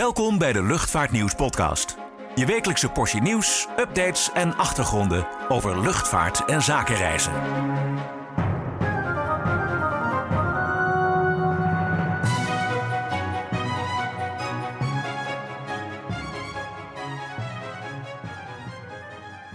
[0.00, 1.96] Welkom bij de Luchtvaartnieuws podcast.
[2.34, 7.32] Je wekelijkse portie nieuws, updates en achtergronden over luchtvaart en zakenreizen.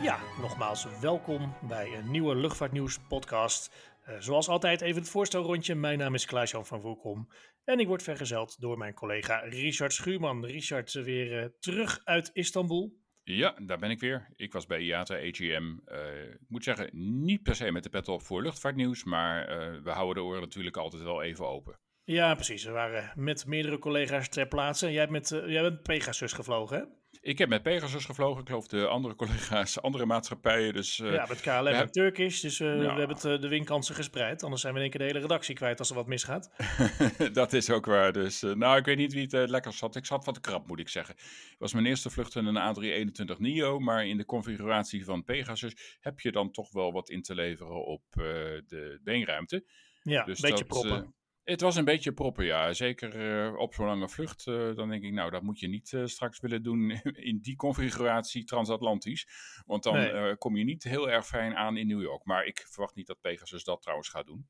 [0.02, 3.70] Ja, nogmaals welkom bij een nieuwe Luchtvaartnieuws podcast.
[4.10, 5.76] Uh, zoals altijd even het voorstelrondje.
[5.76, 7.30] Mijn naam is Klaas-Jan van Woekom
[7.64, 10.46] en ik word vergezeld door mijn collega Richard Schuurman.
[10.46, 13.04] Richard, weer uh, terug uit Istanbul.
[13.24, 14.28] Ja, daar ben ik weer.
[14.36, 15.78] Ik was bij IATA AGM.
[15.88, 16.90] Uh, ik moet zeggen,
[17.24, 19.48] niet per se met de pet op voor luchtvaartnieuws, maar
[19.84, 21.80] we houden de oren natuurlijk altijd wel even open.
[22.04, 22.64] Ja, precies.
[22.64, 24.92] We waren met meerdere collega's ter plaatse.
[24.92, 26.84] Jij, met, jij bent Pegasus gevlogen, hè?
[27.22, 28.42] Ik heb met Pegasus gevlogen.
[28.42, 30.74] Ik geloof de andere collega's, andere maatschappijen.
[30.74, 32.42] Dus, uh, ja, met KLM en Turkish.
[32.42, 32.94] Dus uh, ja.
[32.94, 34.44] we hebben het, uh, de winkansen gespreid.
[34.44, 36.52] Anders zijn we in één keer de hele redactie kwijt als er wat misgaat.
[37.34, 38.14] dat is ook waar.
[38.14, 39.96] Dus nou, ik weet niet wie het lekker zat.
[39.96, 41.16] Ik zat wat krap, moet ik zeggen.
[41.16, 43.80] Het was mijn eerste vlucht in een A321 NIO.
[43.80, 47.86] Maar in de configuratie van Pegasus heb je dan toch wel wat in te leveren
[47.86, 49.66] op de beenruimte.
[50.02, 51.14] Ja, dus een beetje proppen.
[51.46, 52.74] Het was een beetje proppen, ja.
[52.74, 53.16] Zeker
[53.50, 54.46] uh, op zo'n lange vlucht.
[54.46, 56.92] Uh, dan denk ik, nou, dat moet je niet uh, straks willen doen
[57.32, 59.28] in die configuratie transatlantisch.
[59.66, 60.36] Want dan nee.
[60.36, 62.26] kom je niet heel erg fijn aan in New York.
[62.26, 64.46] Maar ik verwacht niet dat Pegasus dat trouwens gaat doen.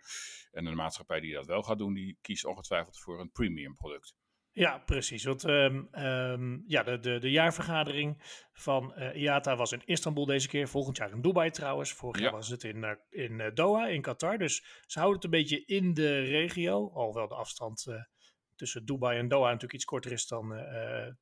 [0.51, 4.15] En een maatschappij die dat wel gaat doen, die kiest ongetwijfeld voor een premium product.
[4.55, 5.23] Ja, precies.
[5.23, 8.17] Want um, um, ja, de, de, de jaarvergadering
[8.53, 10.67] van uh, IATA was in Istanbul deze keer.
[10.67, 11.93] Volgend jaar in Dubai trouwens.
[11.93, 14.37] Vorig jaar was het in, uh, in uh, Doha, in Qatar.
[14.37, 16.91] Dus ze houden het een beetje in de regio.
[16.93, 17.87] Alhoewel de afstand
[18.55, 20.47] tussen Dubai en Doha natuurlijk iets korter is dan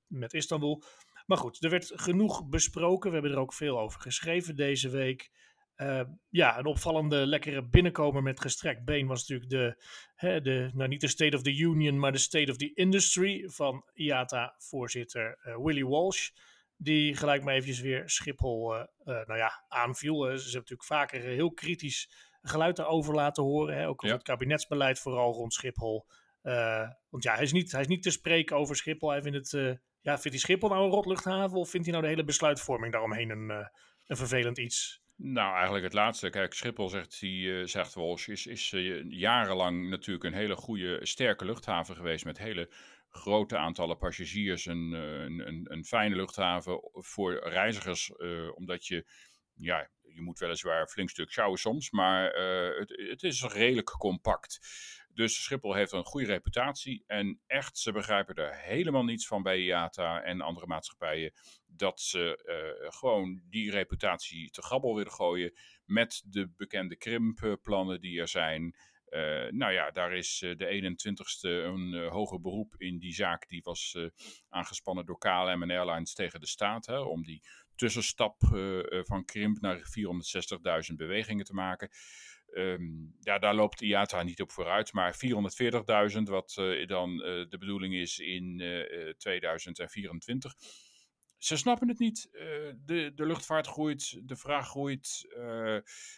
[0.08, 0.84] met Istanbul.
[1.26, 3.09] Maar goed, er werd genoeg besproken.
[3.09, 5.31] We hebben er ook veel over geschreven deze week.
[5.77, 9.83] Uh, ja, een opvallende lekkere binnenkomer met gestrekt been was natuurlijk de,
[10.15, 13.49] hè, de, nou niet de State of the Union, maar de State of the Industry
[13.49, 16.30] van IATA-voorzitter uh, Willy Walsh.
[16.77, 20.21] Die gelijk maar eventjes weer Schiphol uh, nou ja, aanviel.
[20.21, 22.09] ze hebben natuurlijk vaker heel kritisch
[22.41, 23.77] geluid daarover laten horen.
[23.77, 24.14] Hè, ook over ja.
[24.14, 26.05] het kabinetsbeleid, vooral rond Schiphol.
[27.09, 29.09] want ja, hij is, niet, hij is niet te spreken over Schiphol.
[29.09, 32.14] Hij vindt het, ja, vindt hij Schiphol nou een rotluchthaven of vindt hij nou de
[32.14, 33.49] hele besluitvorming daaromheen een,
[34.05, 35.02] een vervelend iets?
[35.15, 36.29] Nou, eigenlijk het laatste.
[36.29, 41.05] Kijk, Schiphol, zegt, die, uh, zegt Walsh, is, is uh, jarenlang natuurlijk een hele goede,
[41.05, 42.69] sterke luchthaven geweest met hele
[43.09, 44.65] grote aantallen passagiers.
[44.65, 48.11] Een, uh, een, een, fijne luchthaven voor reizigers,
[48.53, 49.05] omdat je,
[49.53, 52.33] ja, je moet weliswaar een flink stuk sjouwen soms, maar
[52.77, 54.59] het, het is redelijk compact.
[55.13, 57.03] Dus Schiphol heeft een goede reputatie.
[57.07, 61.33] En echt, ze begrijpen er helemaal niets van bij IATA en andere maatschappijen.
[61.65, 65.53] Dat ze uh, gewoon die reputatie te grabbel willen gooien.
[65.85, 68.75] Met de bekende krimpplannen die er zijn.
[69.09, 73.47] Uh, nou ja, daar is de 21ste een hoger beroep in die zaak.
[73.47, 73.97] Die was
[74.49, 76.85] aangespannen door KLM en Airlines tegen de staat.
[76.85, 77.43] Hè, om die
[77.75, 78.41] tussenstap
[79.03, 79.77] van krimp naar
[80.89, 81.89] 460.000 bewegingen te maken.
[82.53, 85.15] Um, ja, daar loopt IATA niet op vooruit, maar
[86.15, 87.19] 440.000, wat uh, dan uh,
[87.49, 90.53] de bedoeling is in uh, 2024.
[91.37, 92.30] Ze snappen het niet.
[92.86, 95.27] de, de luchtvaart groeit, de vraag groeit.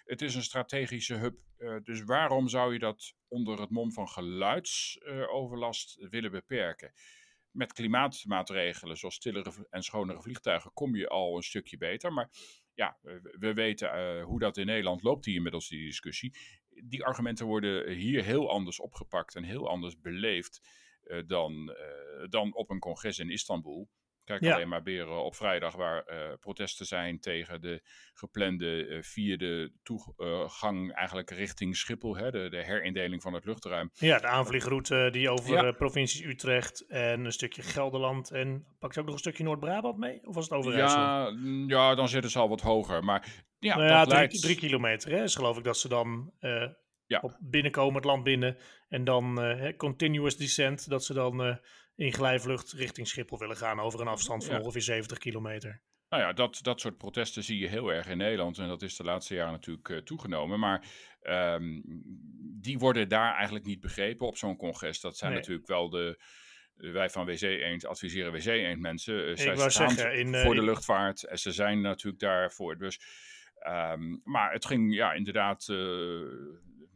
[0.04, 1.38] het is een strategische hub.
[1.84, 6.94] dus waarom zou je dat onder het mom van geluidsoverlast willen beperken?
[7.52, 12.14] Met klimaatmaatregelen zoals stillere en schonere vliegtuigen kom je al een stukje beter.
[12.14, 12.30] Maar
[12.76, 12.98] ja,
[13.40, 16.34] we weten uh, hoe dat in Nederland loopt hier inmiddels die discussie.
[16.84, 20.62] Die argumenten worden hier heel anders opgepakt en heel anders beleefd
[21.04, 23.90] uh, dan, uh, dan op een congres in Istanbul.
[24.26, 24.54] Kijk ja.
[24.54, 27.82] alleen maar weer op vrijdag waar uh, protesten zijn tegen de
[28.14, 32.16] geplande uh, vierde toegang eigenlijk richting Schiphol.
[32.16, 33.90] Hè, de, de, herindeling van het luchtruim.
[33.94, 35.72] Ja, de aanvliegroute die over ja.
[35.72, 40.28] provincies Utrecht en een stukje Gelderland en pakt ze ook nog een stukje Noord-Brabant mee?
[40.28, 41.00] Of was het Overijssel?
[41.00, 41.34] Ja,
[41.68, 43.04] ja, dan zitten ze al wat hoger.
[43.04, 44.42] Maar ja, nou ja drie, leidt...
[44.42, 46.68] drie, kilometer hè, is geloof ik dat ze dan uh,
[47.06, 47.20] ja.
[47.22, 48.58] op binnenkomen, het land binnen.
[48.90, 49.40] En dan
[49.78, 51.60] continuous descent, dat ze dan
[51.96, 54.62] in glijvlucht richting Schiphol willen gaan over een afstand van ja.
[54.62, 55.82] ongeveer 70 kilometer.
[56.10, 58.58] Nou ja, dat, dat soort protesten zie je heel erg in Nederland.
[58.58, 60.60] En dat is de laatste jaren natuurlijk uh, toegenomen.
[60.60, 60.86] Maar
[61.22, 61.84] um,
[62.62, 65.02] die worden daar eigenlijk niet begrepen op zo'n congres.
[65.02, 65.40] Dat zijn nee.
[65.40, 66.24] natuurlijk wel de.
[66.76, 69.30] Wij van WC Eend adviseren WC Eend mensen.
[69.30, 71.24] Uh, zij staan zeggen, in, uh, voor de luchtvaart.
[71.24, 72.78] En ze zijn natuurlijk daarvoor.
[72.78, 73.00] Dus,
[73.68, 75.68] um, maar het ging ja, inderdaad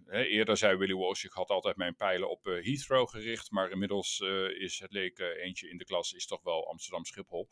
[0.10, 3.72] Hè, eerder zei Willy Walsh, ik had altijd mijn pijlen op uh, Heathrow gericht, maar
[3.72, 7.48] inmiddels uh, is het leek uh, eentje in de klas, is toch wel Amsterdam-Schiphol.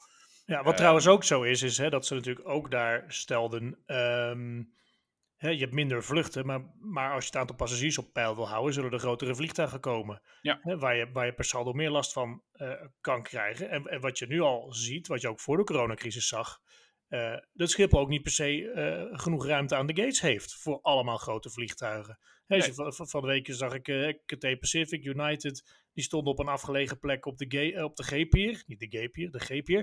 [0.46, 4.76] Ja, wat trouwens ook zo is, is hè, dat ze natuurlijk ook daar stelden, um,
[5.38, 8.48] Hè, je hebt minder vluchten, maar, maar als je het aantal passagiers op peil wil
[8.48, 10.22] houden, zullen er grotere vliegtuigen komen.
[10.42, 10.60] Ja.
[10.62, 12.44] Hè, waar, je, waar je per saldo meer last van
[13.02, 13.70] kan krijgen.
[13.70, 16.60] En, en, wat je nu al ziet, wat je ook voor de coronacrisis zag,
[17.10, 20.80] uh, dat Schiphol ook niet per se uh, genoeg ruimte aan de gates heeft voor
[20.82, 22.20] allemaal grote vliegtuigen.
[22.48, 22.74] Hey, nee.
[22.74, 27.00] van, van de week zag ik uh, Cathay Pacific, United, die stonden op een afgelegen
[27.00, 29.80] plek op de, G, op de G-pier, niet de G-pier, de G-pier,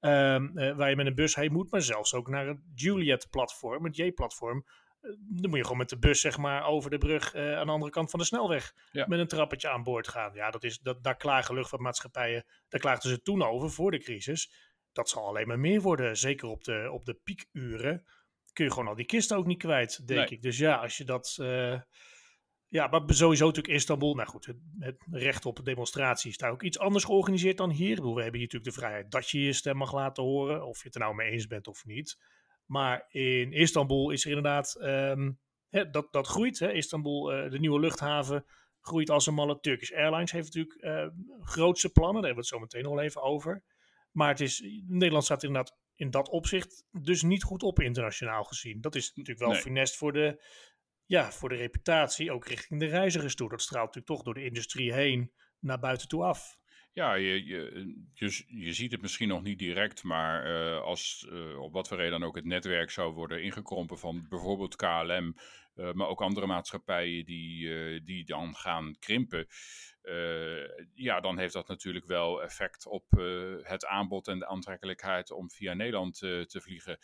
[0.00, 3.96] um, waar je met een bus heen moet, maar zelfs ook naar het Juliet-platform, het
[3.96, 4.64] J-platform.
[5.00, 7.90] dan moet je gewoon met de bus zeg maar over de brug aan de andere
[7.90, 9.06] kant van de snelweg ja.
[9.06, 10.34] met een trappetje aan boord gaan.
[10.34, 14.50] Ja, dat is, dat, daar klagen luchtvaartmaatschappijen, daar klaagden ze toen over voor de crisis
[14.98, 16.16] dat zal alleen maar meer worden.
[16.16, 18.06] Zeker op de, op de piekuren
[18.58, 20.28] kun je gewoon al die kisten ook niet kwijt, denk nee.
[20.28, 20.42] ik.
[20.42, 21.36] Dus ja, als je dat...
[21.40, 21.80] Uh,
[22.68, 24.14] ja, maar sowieso natuurlijk Istanbul.
[24.14, 27.90] Nou goed, het, het, recht op demonstratie is daar ook iets anders georganiseerd dan hier.
[27.90, 30.66] Ik bedoel, we hebben hier natuurlijk de vrijheid dat je je stem mag laten horen.
[30.66, 32.18] Of je het er nou mee eens bent of niet.
[32.66, 34.76] Maar in Istanbul is er inderdaad...
[34.80, 36.58] Um, hè, dat, dat groeit.
[36.58, 36.72] Hè.
[36.72, 38.44] Istanbul, uh, de nieuwe luchthaven,
[38.80, 39.60] groeit als een malle.
[39.60, 41.06] Turkish Airlines heeft natuurlijk uh,
[41.40, 42.22] grootste plannen.
[42.22, 43.64] Daar hebben we het zo meteen nog wel even over.
[44.10, 48.80] Maar het is, Nederland staat inderdaad in dat opzicht dus niet goed op internationaal gezien.
[48.80, 49.60] Dat is natuurlijk wel Nee.
[49.60, 50.44] funest voor de,
[51.04, 53.48] ja, voor de reputatie, ook richting de reizigers toe.
[53.48, 56.57] Dat straalt natuurlijk toch door de industrie heen naar buiten toe af.
[56.92, 61.60] Ja, je, je, je, je ziet het misschien nog niet direct, maar uh, als uh,
[61.60, 65.36] op wat voor reden dan ook het netwerk zou worden ingekrompen van bijvoorbeeld KLM,
[65.92, 69.46] maar ook andere maatschappijen die, die dan gaan krimpen,
[70.94, 73.04] ja, dan heeft dat natuurlijk wel effect op
[73.62, 76.98] het aanbod en de aantrekkelijkheid om via Nederland te vliegen.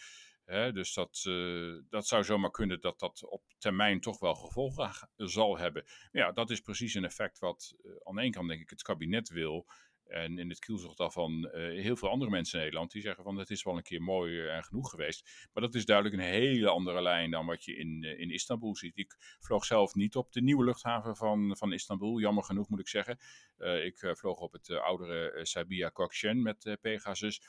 [0.46, 5.58] Dus dat, uh, dat zou zomaar kunnen dat dat op termijn toch wel gevolgen zal
[5.58, 5.84] hebben.
[6.12, 8.82] Ja, dat is precies een effect wat uh, aan de ene kant denk ik het
[8.82, 9.66] kabinet wil.
[10.04, 11.52] En in het kielzocht daarvan uh,
[11.82, 14.46] heel veel andere mensen in Nederland die zeggen van het is wel een keer mooi
[14.46, 15.48] en genoeg geweest.
[15.52, 18.98] Maar dat is duidelijk een hele andere lijn dan wat je in, in Istanbul ziet.
[18.98, 22.88] Ik vloog zelf niet op de nieuwe luchthaven van, van Istanbul, jammer genoeg moet ik
[22.88, 23.18] zeggen.
[23.84, 27.40] ik vloog op het oudere Sabia Gökçen met Pegasus.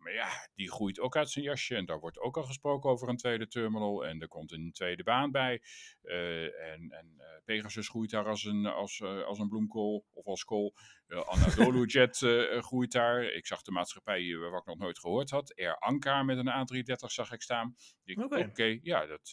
[0.00, 1.76] Maar ja, die groeit ook uit zijn jasje.
[1.76, 4.06] En daar wordt ook al gesproken over een tweede terminal.
[4.06, 5.62] En er komt een tweede baan bij.
[6.02, 10.26] Uh, en en uh, Pegasus groeit daar als een, als, uh, als een bloemkool of
[10.26, 10.74] als kool.
[11.10, 12.16] Anadolu Jet
[12.64, 13.24] groeit daar.
[13.24, 15.58] Ik zag de maatschappij waar ik nog nooit gehoord had.
[15.58, 17.74] Air Anka met een A330 zag ik staan.
[18.04, 18.42] Oké, okay.
[18.42, 19.32] okay, ja, dat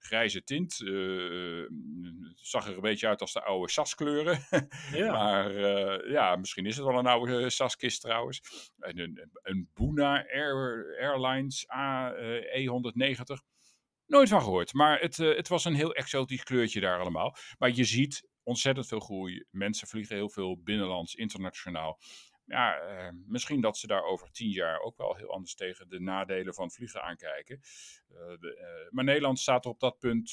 [0.00, 0.80] grijze tint.
[0.80, 1.68] Uh,
[2.34, 4.38] zag er een beetje uit als de oude SAS-kleuren.
[4.92, 5.12] Ja.
[5.12, 8.40] maar uh, ja, misschien is het wel een oude SAS-kist trouwens.
[8.78, 13.22] En een, een Buna Air, Airlines AE190.
[14.06, 14.72] Nooit van gehoord.
[14.72, 17.36] Maar het, uh, het was een heel exotisch kleurtje daar allemaal.
[17.58, 19.44] Maar je ziet ontzettend veel groei.
[19.50, 21.98] Mensen vliegen heel veel binnenlands, internationaal
[22.50, 26.00] ja, uh, misschien dat ze daar over tien jaar ook wel heel anders tegen de
[26.00, 27.60] nadelen van vliegen aankijken.
[28.12, 30.32] Uh, de, uh, maar Nederland staat op dat punt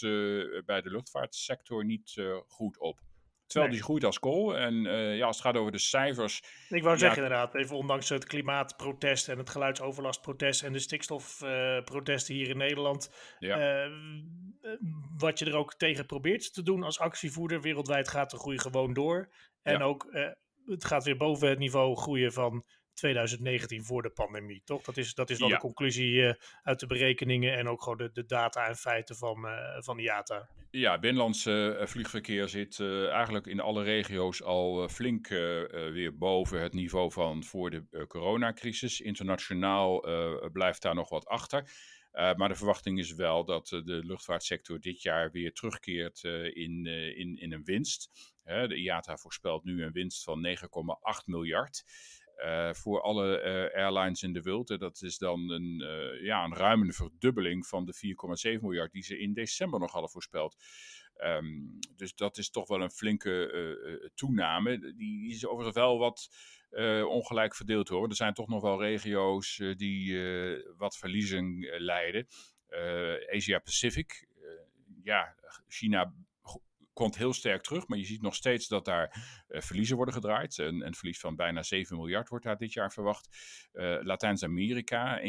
[0.65, 2.15] bij de luchtvaartsector niet
[2.47, 2.99] goed op.
[3.47, 3.79] Terwijl nee.
[3.79, 4.57] die groeit als kool.
[4.57, 4.81] En
[5.15, 6.41] ja, als het gaat over de cijfers.
[6.69, 12.33] Ik wou ja, zeggen inderdaad, even ondanks het klimaatprotest en het geluidsoverlastprotest en de stikstofprotesten
[12.33, 13.13] hier in Nederland.
[13.39, 13.89] Ja.
[15.17, 18.93] wat je er ook tegen probeert te doen als actievoerder wereldwijd gaat de groei gewoon
[18.93, 19.33] door.
[19.61, 19.83] En ja.
[19.83, 20.07] ook
[20.65, 22.65] het gaat weer boven het niveau groeien van
[22.97, 24.81] 2019 voor de pandemie, toch?
[24.81, 25.53] Dat is, dat is wel ja.
[25.53, 26.33] de conclusie uh,
[26.63, 30.49] uit de berekeningen en ook gewoon de, de data en feiten van, uh, van IATA.
[30.71, 32.79] Ja, binnenlandse uh, vliegverkeer zit
[33.09, 39.01] eigenlijk in alle regio's al flink weer boven het niveau van voor de coronacrisis.
[39.01, 39.99] Internationaal
[40.51, 41.69] blijft daar nog wat achter.
[42.17, 46.45] Uh, maar de verwachting is wel dat uh, de luchtvaartsector dit jaar weer terugkeert uh,
[46.45, 46.85] in,
[47.15, 48.09] in, in een winst.
[48.43, 51.83] de IATA voorspelt nu een winst van 9,8 miljard.
[52.71, 53.41] Voor alle
[53.75, 54.67] airlines in de wereld.
[54.67, 55.83] dat is dan een,
[56.21, 57.95] ja, een ruime verdubbeling van de
[58.55, 60.55] 4,7 miljard die ze in december nog hadden voorspeld.
[61.23, 64.93] Um, dus dat is toch wel een flinke toename.
[64.95, 66.29] Die, is overigens wel wat
[66.71, 68.09] uh, ongelijk verdeeld hoor.
[68.09, 72.27] Er zijn toch nog wel regio's uh, die uh, wat verliezen leiden.
[73.33, 74.27] Asia Pacific,
[75.03, 75.35] ja,
[75.67, 76.13] China
[76.97, 80.57] komt heel sterk terug, maar je ziet nog steeds dat daar verliezen worden gedraaid.
[80.57, 83.29] Een, verlies van bijna 7 miljard wordt daar dit jaar verwacht.
[84.01, 85.23] Latijns-Amerika, 1,4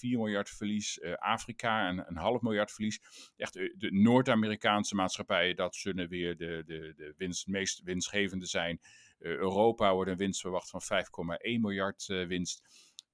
[0.00, 1.02] miljard verlies.
[1.18, 3.00] Afrika, een, een, half miljard verlies.
[3.36, 8.80] Echt de Noord-Amerikaanse maatschappijen, dat zullen weer de, de, de winst, meest winstgevende zijn.
[9.18, 12.62] Europa wordt een winst verwacht van 5,1 miljard winst.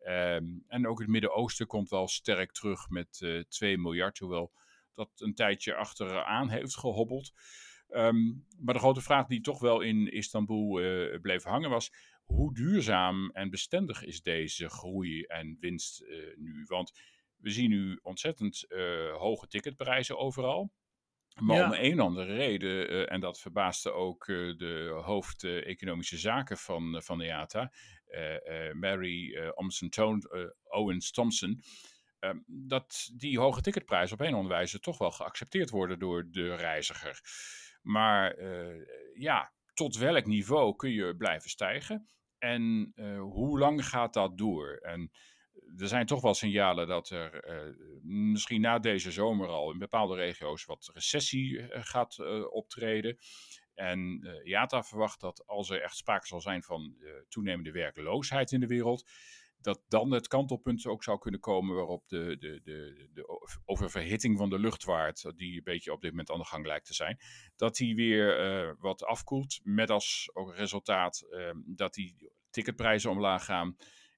[0.06, 4.52] Um, en ook het Midden-Oosten komt wel sterk terug met uh, 2 miljard, hoewel
[4.94, 7.32] dat een tijdje achteraan heeft gehobbeld.
[7.92, 11.92] Um, maar de grote vraag die toch wel in Istanbul uh, bleef hangen was:
[12.24, 16.04] hoe duurzaam en bestendig is deze groei en winst
[16.36, 16.64] nu?
[16.66, 16.92] Want
[17.36, 18.66] we zien nu ontzettend
[19.12, 20.72] hoge ticketprijzen overal.
[21.40, 27.18] Maar om een andere reden, en dat verbaasde ook de hoofd economische zaken van, van
[27.18, 27.72] de IATA,
[28.72, 29.36] Mary
[30.64, 31.62] Owens Thompson,
[32.20, 36.30] Ehm, dat die hoge ticketprijzen op een of andere wijze toch wel geaccepteerd worden door
[36.30, 37.20] de reiziger.
[37.80, 42.08] Maar uh, ja, tot welk niveau kun je blijven stijgen?
[42.38, 44.76] En uh, hoe lang gaat dat door?
[44.76, 45.10] En
[45.76, 47.44] er zijn toch wel signalen dat er
[48.02, 52.18] misschien na deze zomer al in bepaalde regio's wat recessie gaat
[52.50, 53.18] optreden.
[53.74, 56.96] En IATA verwacht dat als er echt sprake zal zijn van
[57.28, 59.10] toenemende werkloosheid in de wereld,
[59.60, 64.50] dat dan het kantelpunt ook zou kunnen komen waarop de, de, de, de oververhitting van
[64.50, 67.18] de luchtvaart, die een beetje op dit moment aan de gang lijkt te zijn,
[67.56, 69.60] dat die weer uh, wat afkoelt.
[69.62, 73.76] Met als ook resultaat uh, dat die ticketprijzen omlaag gaan.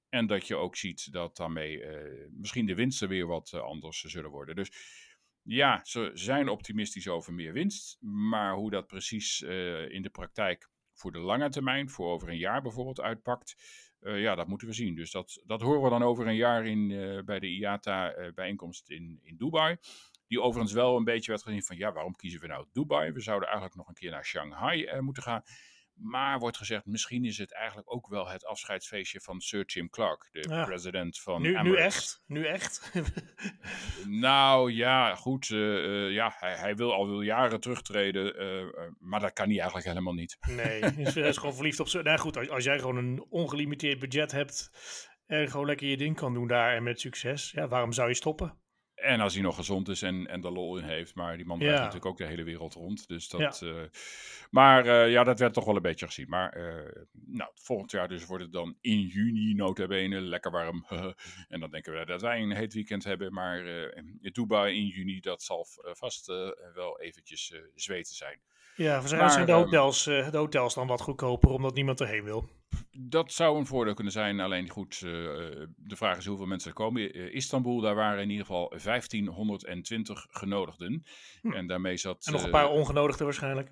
[0.09, 4.29] En dat je ook ziet dat daarmee uh, misschien de winsten weer wat anders zullen
[4.29, 4.55] worden.
[4.55, 4.71] Dus
[5.41, 7.97] ja, ze zijn optimistisch over meer winst.
[8.01, 9.41] Maar hoe dat precies
[9.89, 10.69] in de praktijk
[11.03, 13.55] voor de lange termijn, voor over een jaar bijvoorbeeld, uitpakt
[14.01, 14.95] uh, ja, dat moeten we zien.
[14.95, 18.97] Dus dat, dat horen we dan over een jaar in, uh, bij de IATA-bijeenkomst uh,
[18.97, 19.77] in, in Dubai.
[20.27, 23.11] Die overigens wel een beetje werd gezien van, ja, waarom kiezen we nou Dubai?
[23.11, 25.43] We zouden eigenlijk nog een keer naar Shanghai moeten gaan.
[25.93, 30.29] Maar wordt gezegd, misschien is het eigenlijk ook wel het afscheidsfeestje van Sir Jim Clark,
[30.31, 32.23] de president van nu, Nu echt?
[32.25, 32.91] Nu echt?
[34.25, 35.49] nou ja, goed.
[35.49, 39.55] Uh, uh, ja, hij, hij, wil al wel jaren terugtreden, uh, maar dat kan hij
[39.55, 40.37] eigenlijk helemaal niet.
[40.41, 42.03] Nee, hij is, gewoon verliefd op zijn...
[42.03, 44.71] Nou goed, als, als jij gewoon een ongelimiteerd budget hebt
[45.25, 48.15] en gewoon lekker je ding kan doen daar en met succes, ja, waarom zou je
[48.15, 48.62] stoppen?
[48.95, 51.15] En als hij nog gezond is en, en de lol in heeft.
[51.15, 53.07] Maar die man draait natuurlijk ook de hele wereld rond.
[53.07, 53.67] Dus dat, ja.
[53.67, 53.83] Uh,
[54.49, 56.29] maar uh, ja, dat werd toch wel een beetje gezien.
[56.29, 60.85] Maar uh, nou, volgend jaar dus wordt het dan in juni nota bene lekker warm.
[61.49, 63.33] en dan denken we dat wij een heet weekend hebben.
[63.33, 66.25] Maar in Dubai in juni, dat zal vast
[66.73, 68.39] wel eventjes zweten zijn.
[68.75, 72.49] Ja, waarschijnlijk zijn de ehm, hotels, de hotels dan wat goedkoper omdat niemand erheen wil.
[72.91, 74.39] Dat zou een voordeel kunnen zijn.
[74.39, 75.11] Alleen goed, uh,
[75.75, 77.17] de vraag is hoeveel mensen er komen.
[77.17, 81.03] Uh, Istanbul, daar waren in ieder geval 1520 genodigden.
[81.41, 81.51] Hm.
[81.51, 82.25] En daarmee zat...
[82.25, 83.69] En nog een paar ongenodigden waarschijnlijk.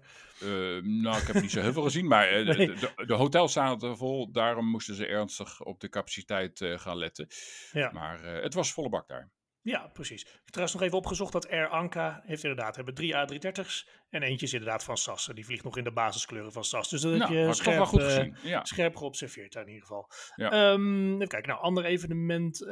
[0.81, 2.07] nou, ik heb niet zo heel veel gezien.
[2.07, 2.43] Maar nee.
[2.43, 4.31] de, de, de, hotels zaten vol.
[4.31, 7.27] Daarom moesten ze ernstig op de capaciteit gaan letten.
[7.71, 7.91] Ja.
[7.93, 9.29] Maar het was volle bak daar.
[9.63, 10.21] Ja, precies.
[10.21, 14.23] Ik heb trouwens nog even opgezocht dat Air Anka heeft inderdaad hebben drie A330's en
[14.23, 15.29] eentje is inderdaad van SAS.
[15.33, 16.89] Die vliegt nog in de basiskleuren van SAS.
[16.89, 18.35] Dus dat nou, heb je scherp, wel goed gezien.
[18.43, 18.65] Ja.
[18.65, 20.09] scherp geobserveerd in ieder geval.
[20.35, 20.71] Ja.
[20.71, 22.69] Um, even kijken, nou, ander evenement uh,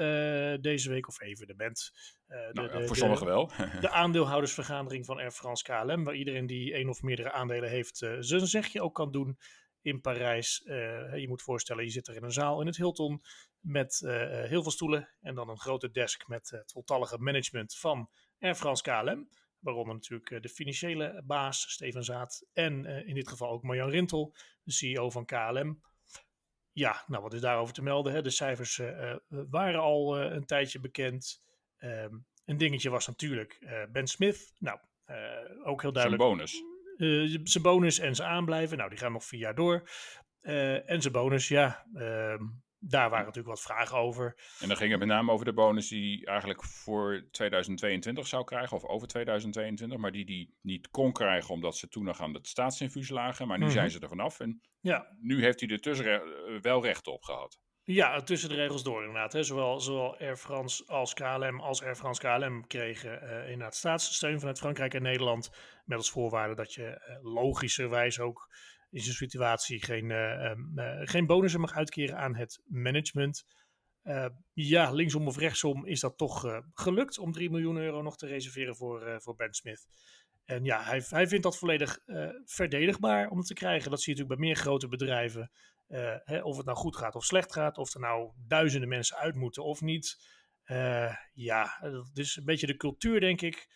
[0.61, 1.91] deze week, of evenement.
[2.27, 3.51] Uh, nou, de, voor sommigen wel.
[3.79, 8.15] de aandeelhoudersvergadering van Air France KLM, waar iedereen die één of meerdere aandelen heeft uh,
[8.19, 9.37] zijn zegje ook kan doen
[9.81, 10.61] in Parijs.
[10.65, 10.75] Uh,
[11.17, 13.21] je moet voorstellen, je zit er in een zaal in het Hilton
[13.59, 14.11] met uh,
[14.43, 18.83] heel veel stoelen en dan een grote desk met het voltallige management van Air France
[18.83, 19.29] KLM.
[19.59, 24.71] Waaronder natuurlijk de financiële baas Steven Zaat en in dit geval ook Marjan Rintel, de
[24.71, 25.81] CEO van KLM.
[26.71, 28.13] Ja, nou wat is daarover te melden?
[28.13, 28.21] Hè?
[28.21, 28.81] De cijfers
[29.27, 31.43] waren al een tijdje bekend.
[31.77, 34.53] Um, een dingetje was natuurlijk Ben Smith.
[34.57, 34.79] Nou,
[35.63, 36.21] ook heel duidelijk.
[36.21, 36.63] Zijn bonus
[37.43, 38.77] zijn bonus en zijn aanblijven.
[38.77, 39.89] Nou, die gaan nog vier jaar door.
[40.41, 42.39] En zijn bonus, ja, uh,
[42.79, 44.35] daar waren natuurlijk wat vragen over.
[44.59, 48.77] En dan ging het met name over de bonus die eigenlijk voor 2022 zou krijgen,
[48.77, 52.47] of over 2022, maar die die niet kon krijgen omdat ze toen nog aan het
[52.47, 53.47] staatsinfuus lagen.
[53.47, 53.79] Maar nu mm -hmm.
[53.79, 55.15] zijn ze er vanaf en ja.
[55.19, 56.21] nu heeft hij er tussen
[56.61, 57.59] wel recht op gehad.
[57.91, 59.33] Ja, tussen de regels door inderdaad.
[59.33, 59.43] Hè.
[59.43, 64.59] Zowel, zowel Air France als KLM als Air France KLM kregen uh, inderdaad staatssteun vanuit
[64.59, 65.49] Frankrijk en Nederland.
[65.85, 68.49] Met als voorwaarde dat je uh, logischerwijs ook
[68.91, 70.73] in zo'n situatie geen, um,
[71.07, 73.45] geen bonussen mag uitkeren aan het management.
[74.53, 78.75] ja, linksom of rechtsom is dat toch gelukt om 3 miljoen euro nog te reserveren
[78.75, 79.87] voor, voor Ben Smith.
[80.45, 81.99] En ja, hij, hij vindt dat volledig
[82.45, 83.89] verdedigbaar om te krijgen.
[83.89, 85.51] Dat zie je natuurlijk bij meer grote bedrijven.
[86.23, 89.35] Hè, of het nou goed gaat of slecht gaat, of er nou duizenden mensen uit
[89.35, 90.17] moeten of niet.
[91.33, 93.67] Ja, dat is een beetje de cultuur, denk ik.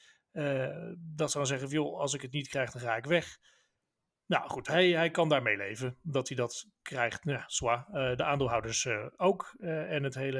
[0.97, 3.37] Dat ze dan zeggen: joh, als ik het niet krijg, dan ga ik weg.
[4.25, 7.23] Nou goed, hij, hij kan daarmee leven dat hij dat krijgt.
[7.23, 7.87] Nou, zwaar.
[7.93, 9.55] Uh, de aandeelhouders uh, ook.
[9.59, 10.39] Uh, en het hele,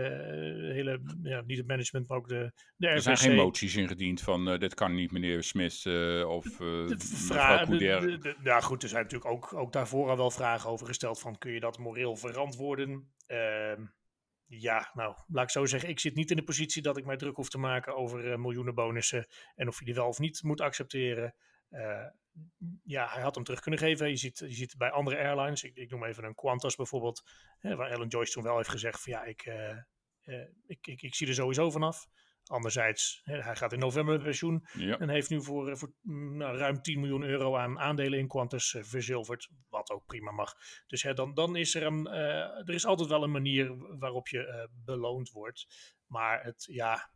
[0.73, 2.95] hele ja, niet het management, maar ook de, de RVC.
[2.95, 5.85] Er zijn geen moties ingediend van dit kan niet meneer Smith
[6.25, 8.35] of mevrouw Couder.
[8.43, 11.51] Ja goed, er zijn natuurlijk ook, ook daarvoor al wel vragen over gesteld van kun
[11.51, 13.13] je dat moreel verantwoorden?
[13.27, 13.85] Ehm,
[14.45, 17.17] ja, nou, laat ik zo zeggen, ik zit niet in de positie dat ik mij
[17.17, 20.61] druk hoef te maken over miljoenen bonussen en of je die wel of niet moet
[20.61, 21.35] accepteren.
[22.83, 24.09] Ja, hij had hem terug kunnen geven.
[24.09, 27.21] Je ziet, je ziet bij andere airlines, ik, ik noem even een Qantas bijvoorbeeld,
[27.59, 29.77] hè, waar Alan Joyce toen wel heeft gezegd van ja, ik, uh,
[30.25, 32.07] uh, ik, ik, ik, zie er sowieso vanaf.
[32.43, 34.65] Anderzijds, hij gaat in november pensioen
[34.99, 38.75] en heeft nu voor, voor mm, nou, ruim 10 miljoen euro aan aandelen in Qantas
[38.79, 40.53] verzilverd, wat ook prima mag.
[40.87, 45.29] Dus dan, dan is er een, er is altijd wel een manier waarop je beloond
[45.29, 45.65] wordt.
[46.07, 47.12] Maar het, ja,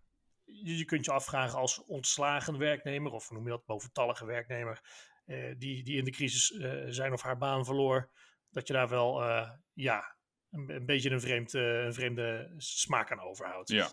[0.48, 4.82] je, kunt je afvragen als ontslagen werknemer, of noem je dat, boventallige werknemer,
[5.26, 8.10] eh, die, die in de crisis uh, zijn of haar baan verloor,
[8.50, 10.16] dat je daar wel uh, ja,
[10.52, 13.70] een, een, beetje een, vreemd, een vreemde smaak aan overhoudt.
[13.70, 13.92] Ja.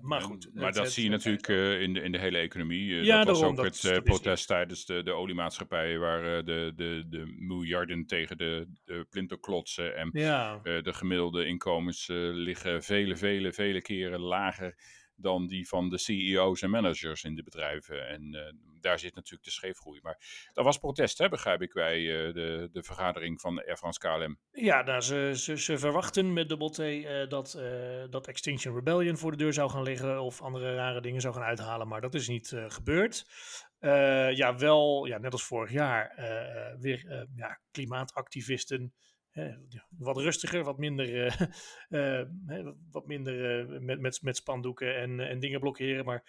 [0.00, 0.50] maar goed.
[0.54, 1.48] maar dat zie je natuurlijk
[1.80, 3.04] in, de, in de hele economie.
[3.04, 8.06] ja, dat was ook het protest tijdens de, de oliemaatschappijen, waar de, de, de miljarden
[8.06, 8.68] tegen de,
[9.10, 9.96] de klotsen.
[9.96, 10.58] En ja.
[10.62, 14.74] de gemiddelde inkomens liggen vele, vele, vele keren lager
[15.16, 18.08] dan die van de CEO's en managers in de bedrijven.
[18.08, 18.40] En uh,
[18.80, 20.00] daar zit natuurlijk de scheefgroei.
[20.02, 23.98] Maar dat was protest, hè, begrijp ik, bij uh, de, de vergadering van Air France
[23.98, 24.38] KLM.
[24.50, 27.58] Ja, nou, ze, ze, ze verwachten met dubbel T uh, dat,
[28.10, 31.42] dat Extinction Rebellion voor de deur zou gaan liggen of andere rare dingen zou gaan
[31.42, 31.88] uithalen.
[31.88, 33.26] Maar dat is niet gebeurd.
[34.34, 36.14] ja, wel, ja, net als vorig jaar,
[36.80, 38.94] weer ja, klimaatactivisten
[39.98, 41.08] wat rustiger, wat minder,
[41.88, 46.04] uh, uh, wat minder uh, met, met, met spandoeken en, en dingen blokkeren.
[46.04, 46.22] Maar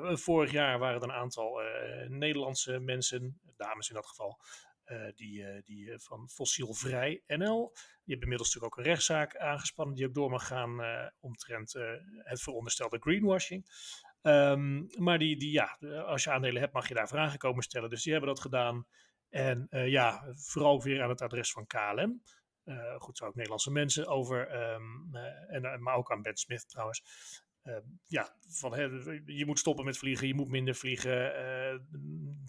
[0.00, 1.60] vorig jaar waren er een aantal
[2.08, 4.40] Nederlandse mensen, dames in dat geval,
[5.14, 7.70] die, die van Fossielvrij NL.
[7.72, 10.80] Die hebben inmiddels natuurlijk ook een rechtszaak aangespannen die ook door mag gaan
[11.20, 11.72] omtrent
[12.22, 13.66] het veronderstelde greenwashing.
[14.22, 17.90] Um, maar die, die, ja, als je aandelen hebt, mag je daar vragen komen stellen.
[17.90, 18.86] Dus die hebben dat gedaan.
[19.30, 22.22] En ja, vooral weer aan het adres van KLM.
[22.64, 24.70] Uh, goed, zo ook Nederlandse mensen over.
[24.72, 25.16] Um,
[25.48, 27.02] en, eh, maar ook aan Ben Smith trouwens.
[28.06, 28.82] Ja, van, he,
[29.24, 31.12] je moet stoppen met vliegen, je moet minder vliegen.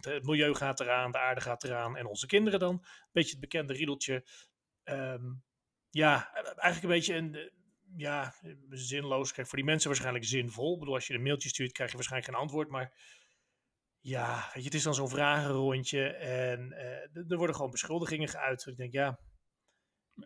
[0.01, 2.85] Het milieu gaat eraan, de aarde gaat eraan en onze kinderen dan.
[3.11, 4.25] Beetje het bekende riedeltje.
[4.83, 5.43] Um,
[5.89, 7.51] ja, eigenlijk een beetje een
[7.95, 8.33] ja,
[8.69, 9.33] zinloos.
[9.33, 10.73] Kijk, voor die mensen waarschijnlijk zinvol.
[10.73, 12.69] Ik bedoel, als je een mailtje stuurt, krijg je waarschijnlijk geen antwoord.
[12.69, 12.93] Maar
[13.99, 16.07] ja, weet je, het is dan zo'n vragenrondje.
[16.07, 16.71] En
[17.27, 18.65] er worden gewoon beschuldigingen geuit.
[18.65, 19.19] Ik denk, ja,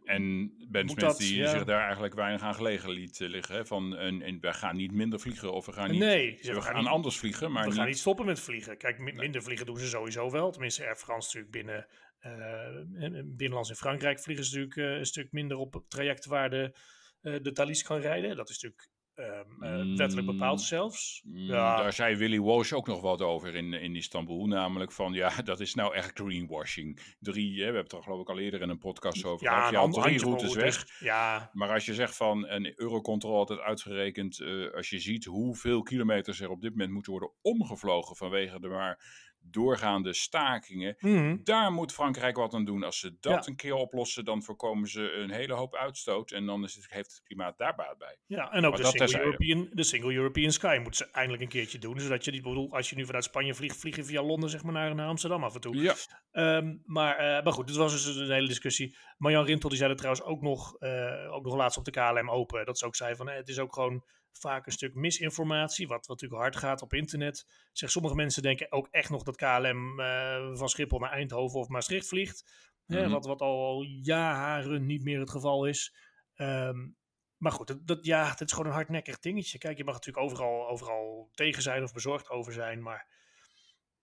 [0.04, 3.56] en Ben Smith die zich daar eigenlijk weinig aan gelegen liet eh, liggen.
[3.56, 3.66] Hè?
[3.66, 6.00] Van, en, en we gaan niet minder vliegen of we gaan niet...
[6.00, 7.78] Nee, we, gaan, niet, anders vliegen, maar We niet...
[7.78, 8.78] gaan niet stoppen met vliegen.
[8.78, 10.52] Kijk, minder vliegen doen ze sowieso wel.
[10.52, 11.88] Tenminste, Air France natuurlijk binnen...
[12.22, 16.76] Uh, binnenlands in Frankrijk vliegen ze natuurlijk uh, een stuk minder op trajecten waar de,
[17.22, 18.36] uh, de Thalys kan rijden.
[18.36, 21.22] Dat is natuurlijk Um, wettelijk bepaald zelfs.
[21.26, 21.78] Mm, ja.
[21.78, 24.46] Daar zei Willy Walsh ook nog wat over in, in Istanbul.
[24.46, 27.16] Namelijk van, ja, dat is nou echt greenwashing.
[27.20, 29.56] Drie, hè, we hebben het er geloof ik al eerder in een podcast over ja,
[29.56, 29.72] gehad.
[29.72, 31.00] Je haalt drie routes weg.
[31.00, 31.50] Ja.
[31.54, 34.40] Maar als je zegt van, een Eurocontrol had het uitgerekend...
[34.40, 38.16] Uh, als je ziet hoeveel kilometers er op dit moment moeten worden omgevlogen...
[38.16, 40.96] vanwege de maar doorgaande stakingen.
[41.00, 41.38] Mhm.
[41.44, 42.84] Daar moet Frankrijk wat aan doen.
[42.84, 46.32] Als ze dat een keer oplossen, dan voorkomen ze een hele hoop uitstoot.
[46.32, 48.18] En dan is het, heeft het klimaat daar baat bij.
[48.26, 51.78] Ja, en ook de single, European, de single European Sky moeten ze eindelijk een keertje
[51.78, 52.00] doen.
[52.00, 54.74] Zodat je niet bedoel, als je nu vanuit Spanje vliegt, vliegen via Londen zeg maar,
[54.74, 55.76] naar, naar Amsterdam af en toe.
[55.76, 55.96] Ja.
[56.32, 58.98] Um, maar, uh, maar goed, dit was dus een hele discussie.
[59.18, 62.30] Marjan Rintel die zei er trouwens ook nog, uh, ook nog laatst op de KLM
[62.30, 62.66] open.
[62.66, 66.06] Dat ze ook zei van, eh, het is ook gewoon vaak een stuk misinformatie, wat,
[66.06, 67.48] wat natuurlijk hard gaat op internet.
[67.72, 71.68] Zeg, sommige mensen denken ook echt nog dat KLM uh, van Schiphol naar Eindhoven of
[71.68, 72.66] Maastricht vliegt.
[72.86, 73.12] Mm -hmm.
[73.12, 75.96] wat, wat al jaren niet meer het geval is.
[76.36, 76.98] Um,
[77.38, 79.58] maar goed, dat, dat, ja, het is gewoon een hardnekkig dingetje.
[79.58, 83.08] Kijk, je mag natuurlijk overal, overal tegen zijn of bezorgd over zijn, maar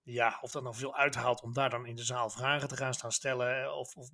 [0.02, 2.94] ja, of dat nou veel uithaalt om daar dan in de zaal vragen te gaan
[2.94, 4.10] staan stellen of, of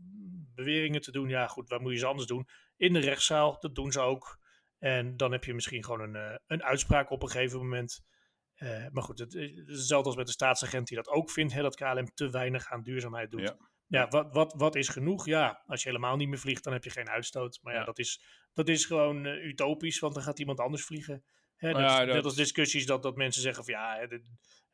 [0.55, 1.29] beweringen te doen.
[1.29, 2.49] Ja, goed, wat moet je ze anders doen?
[2.77, 4.40] In de rechtszaal, dat doen ze ook.
[4.81, 8.05] En dan heb je misschien gewoon een, uh, een uitspraak op een gegeven moment.
[8.57, 11.53] Uh, maar goed, het, het, is hetzelfde als met de staatsagent die dat ook vindt,
[11.53, 13.41] hè, dat KLM te weinig aan duurzaamheid doet.
[13.41, 15.27] Ja, ja wat, wat, wat is genoeg?
[15.27, 17.59] Ja, als je helemaal niet meer vliegt, dan heb je geen uitstoot.
[17.63, 17.85] Maar ja, ja.
[17.85, 21.25] Dat, is, dat is gewoon uh, utopisch, want dan gaat iemand anders vliegen.
[21.57, 22.15] Hè, net, ja, dat...
[22.15, 24.23] net, als discussies dat, dat mensen zeggen van ja, dit,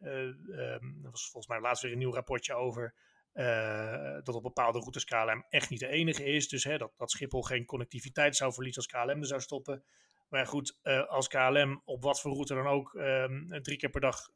[0.01, 2.95] um, er was volgens mij laatst weer een nieuw rapportje over.
[3.37, 6.49] Uh, dat op bepaalde routes KLM echt niet de enige is.
[6.49, 9.85] Dus hè, dat, dat Schiphol geen connectiviteit zou verliezen als KLM er zou stoppen.
[10.29, 14.01] Maar goed, uh, als KLM op wat voor route dan ook um, drie keer per
[14.01, 14.29] dag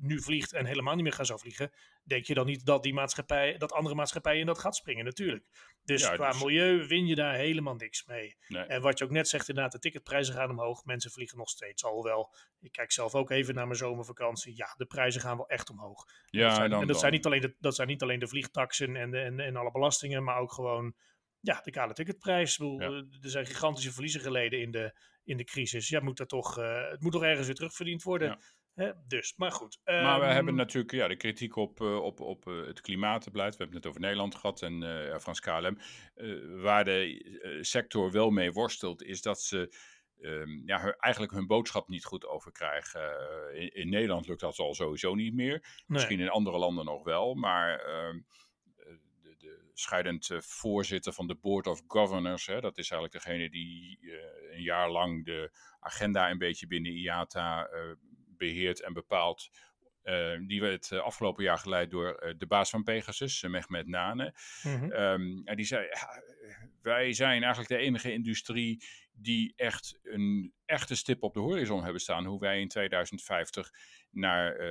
[0.00, 1.70] nu vliegt en helemaal niet meer gaat zou vliegen,
[2.02, 5.44] denk je dan niet dat die maatschappij, dat andere maatschappijen in dat gat springen, natuurlijk.
[5.84, 6.42] Dus ja, qua dus...
[6.42, 8.36] milieu win je daar helemaal niks mee.
[8.48, 8.62] Nee.
[8.62, 11.84] En wat je ook net zegt, inderdaad, de ticketprijzen gaan omhoog, mensen vliegen nog steeds,
[11.84, 15.70] alhoewel, ik kijk zelf ook even naar mijn zomervakantie, ja, de prijzen gaan wel echt
[15.70, 16.04] omhoog.
[16.26, 18.28] Ja, dat zijn, dan, en dat zijn, niet alleen de, dat zijn niet alleen de
[18.28, 20.94] vliegtaxen en, de, en, en alle belastingen, maar ook gewoon
[21.40, 22.56] ja, de kale ticketprijs.
[22.56, 23.04] Bedoel, ja.
[23.22, 25.88] Er zijn gigantische verliezen geleden in de, in de crisis.
[25.88, 28.28] Ja, moet dat toch, uh, het moet toch ergens weer terugverdiend worden.
[28.28, 28.38] Ja.
[29.06, 29.80] Dus, maar goed.
[29.84, 33.56] Um, maar we hebben natuurlijk ja, de kritiek op, uh, op, op uh, het klimaatbeleid.
[33.56, 35.78] We hebben het net over Nederland gehad en uh, Frans KLM.
[36.60, 39.76] waar de sector wel mee worstelt, is dat ze
[40.20, 43.00] ehm, ja, eigenlijk hun boodschap niet goed over krijgen.
[43.54, 45.82] In, in, Nederland lukt dat al sowieso niet meer.
[45.86, 48.20] Misschien in andere landen nog wel, maar ehm,
[49.22, 53.98] de, de scheidend voorzitter van de Board of Governors, hè, dat is eigenlijk degene die
[54.50, 57.68] een jaar lang de agenda een beetje binnen IATA
[58.36, 59.50] beheert en bepaalt
[60.04, 64.34] uh, die werd uh, afgelopen jaar geleid door uh, de baas van Pegasus, Mehmet Nane.
[64.62, 64.92] Mm -hmm.
[64.92, 66.22] um, en die zei, ja,
[66.82, 72.00] wij zijn eigenlijk de enige industrie die echt een echte stip op de horizon hebben
[72.00, 72.24] staan.
[72.24, 73.72] Hoe wij in 2050
[74.14, 74.66] naar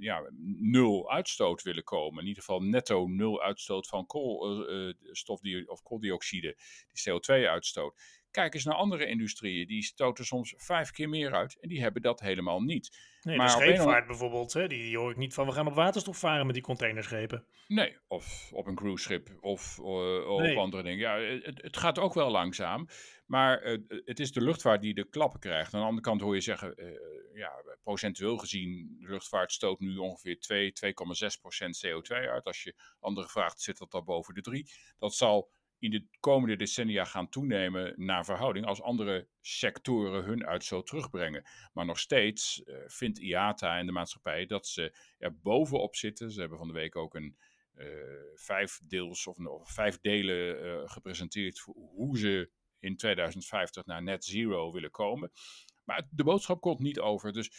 [0.00, 2.20] ja, nul uitstoot willen komen.
[2.20, 6.56] In ieder geval netto nul uitstoot van koolstof of kooldioxide,
[6.92, 7.94] die CO2-uitstoot.
[8.30, 12.02] Kijk eens naar andere industrieën, die stoten soms vijf keer meer uit en die hebben
[12.02, 12.96] dat helemaal niet.
[13.22, 16.18] Nee, maar de scheepvaart bijvoorbeeld, hè, die, hoor ik niet van we gaan op waterstof
[16.18, 17.44] varen met die containerschepen.
[17.66, 20.98] Nee, of op een cruiseschip of uh, op andere dingen.
[20.98, 22.88] Ja, het, het, gaat ook wel langzaam,
[23.28, 25.74] maar uh, het is de luchtvaart die de klappen krijgt.
[25.74, 26.98] Aan de andere kant hoor je zeggen, uh,
[27.34, 30.90] ja, procentueel gezien, de luchtvaart stoot nu ongeveer 2, 2,6%
[31.86, 32.44] CO2 uit.
[32.44, 34.70] Als je anderen vraagt, zit dat al boven de 3.
[34.98, 40.86] Dat zal in de komende decennia gaan toenemen naar verhouding als andere sectoren hun uitstoot
[40.86, 41.44] terugbrengen.
[41.72, 46.30] Maar nog steeds vindt IATA en de maatschappij dat ze er bovenop zitten.
[46.30, 47.38] Ze hebben van de week ook een
[47.76, 47.86] uh,
[48.34, 54.72] vijf, deels, of, of vijf delen gepresenteerd voor hoe ze in 2050 naar net zero
[54.72, 55.30] willen komen.
[55.84, 57.32] Maar de boodschap komt niet over.
[57.32, 57.50] Dus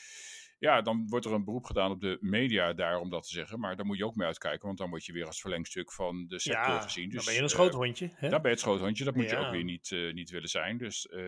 [0.60, 3.60] ja, dan wordt er een beroep gedaan op de media daar om dat te zeggen.
[3.60, 6.26] Maar daar moet je ook mee uitkijken, want dan word je weer als verlengstuk van
[6.28, 7.10] de sector ja, gezien.
[7.10, 8.06] Dus, dan ben je een schoothondje.
[8.06, 9.40] Uh, dan ben je het schoothondje, dat moet ja.
[9.40, 10.78] je ook weer niet, uh, niet willen zijn.
[10.78, 11.20] Dus uh,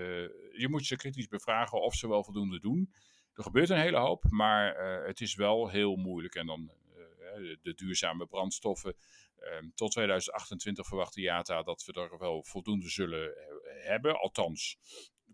[0.58, 2.94] je moet ze kritisch bevragen of ze wel voldoende doen.
[3.34, 4.76] Er gebeurt een hele hoop, maar
[5.06, 6.36] het is wel heel moeilijk.
[6.36, 6.72] En dan
[7.36, 8.96] de, de, duurzame brandstoffen.
[9.42, 13.34] Ehm, tot 2028 verwacht IATA dat we er wel voldoende zullen
[13.84, 14.20] hebben.
[14.20, 14.78] Althans,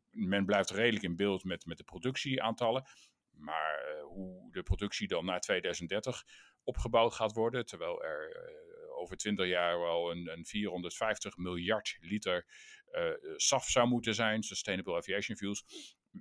[0.10, 2.88] men blijft redelijk in beeld met, met de productieaantallen.
[3.32, 6.24] Maar uh, hoe de productie dan na 2030
[6.64, 12.46] opgebouwd gaat worden, terwijl er uh, over 20 jaar wel een, een 450 miljard liter
[12.92, 15.66] uh, SAF zou moeten zijn, Sustainable Aviation Fuels.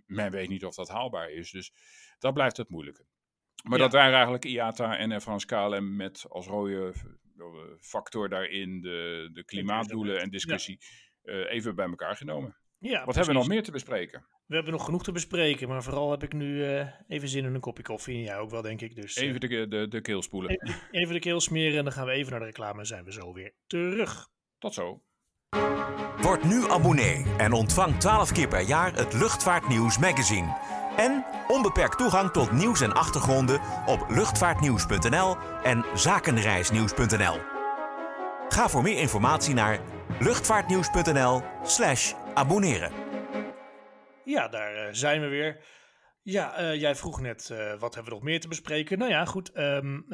[0.06, 1.72] Men weet niet of dat haalbaar is, dus
[2.18, 3.06] dat blijft het moeilijke.
[3.62, 3.84] Maar ja.
[3.84, 6.94] dat waren eigenlijk IATA en Frans KLM met als rode
[7.80, 10.78] factor daarin de, de klimaatdoelen en discussie
[11.24, 12.56] even bij elkaar genomen.
[12.78, 13.14] Ja, Wat precies.
[13.16, 14.26] hebben we nog meer te bespreken?
[14.46, 17.54] We hebben nog genoeg te bespreken, maar vooral heb ik nu uh, even zin in
[17.54, 18.14] een kopje koffie.
[18.16, 18.94] En jij ook wel, denk ik.
[18.94, 20.50] Dus, uh, even de, de, de keel spoelen.
[20.50, 23.04] Even, even, de keel smeren en dan gaan we even naar de reclame en zijn
[23.04, 24.28] we zo weer terug.
[24.58, 25.02] Tot zo.
[26.16, 30.56] Word nu abonnee en ontvang 12 keer per jaar het Luchtvaartnieuws magazine.
[30.96, 37.40] En onbeperkt toegang tot nieuws en achtergronden op luchtvaartnieuws.nl en zakenreisnieuws.nl.
[38.48, 39.80] Ga voor meer informatie naar
[40.20, 42.92] luchtvaartnieuws.nl slash abonneren.
[44.24, 45.64] Ja, daar uh, zijn we weer.
[46.22, 48.98] Ja, uh, jij vroeg net uh, wat hebben we nog meer te bespreken.
[48.98, 49.58] Nou ja, goed.
[49.58, 50.04] Um,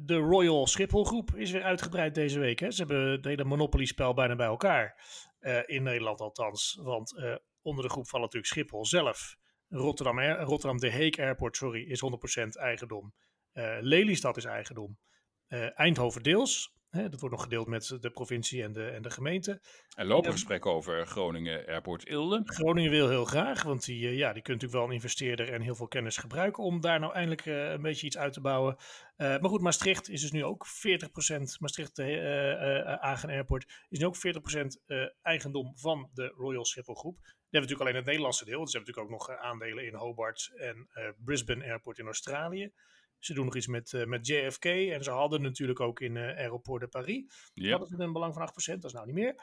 [0.00, 2.58] de Royal Schiphol groep is weer uitgebreid deze week.
[2.58, 2.70] Hè.
[2.70, 4.94] Ze hebben het hele Monopoly-spel bijna bij elkaar.
[5.66, 6.80] in Nederland althans.
[6.82, 7.14] Want
[7.62, 9.36] onder de groep vallen natuurlijk Schiphol zelf.
[9.68, 12.02] Rotterdam, Air, Rotterdam de Heek Airport sorry, is
[12.40, 13.14] 100% eigendom.
[13.80, 14.98] Lelystad is eigendom.
[15.74, 16.76] Eindhoven deels.
[16.96, 19.60] Hè, dat wordt nog gedeeld met de provincie en de, en de gemeente.
[19.96, 22.42] Er lopen gesprekken over Groningen Airport Ilde.
[22.44, 25.60] Groningen wil heel graag, want die, uh, ja, die kunt natuurlijk wel een investeerder en
[25.60, 28.76] heel veel kennis gebruiken om daar nou eindelijk uh, een beetje iets uit te bouwen.
[28.76, 30.70] Uh, maar goed, Maastricht is dus nu ook 40%,
[31.58, 31.98] Maastricht
[33.00, 34.20] Agen Airport is nu ook 40%
[35.22, 37.18] eigendom van de Royal Schiphol groep.
[37.56, 40.52] Hebben natuurlijk alleen het Nederlandse deel, dus ze hebben natuurlijk ook nog aandelen in Hobart
[40.56, 40.88] en
[41.24, 42.72] Brisbane Airport in Australië.
[43.18, 44.64] Ze doen nog iets met, uh, met JFK.
[44.64, 47.50] En ze hadden natuurlijk ook in Aéroport de Paris.
[47.54, 47.70] Ja.
[47.70, 48.82] Hadden ze een belang van 8%.
[48.82, 49.34] Dat is nou niet meer.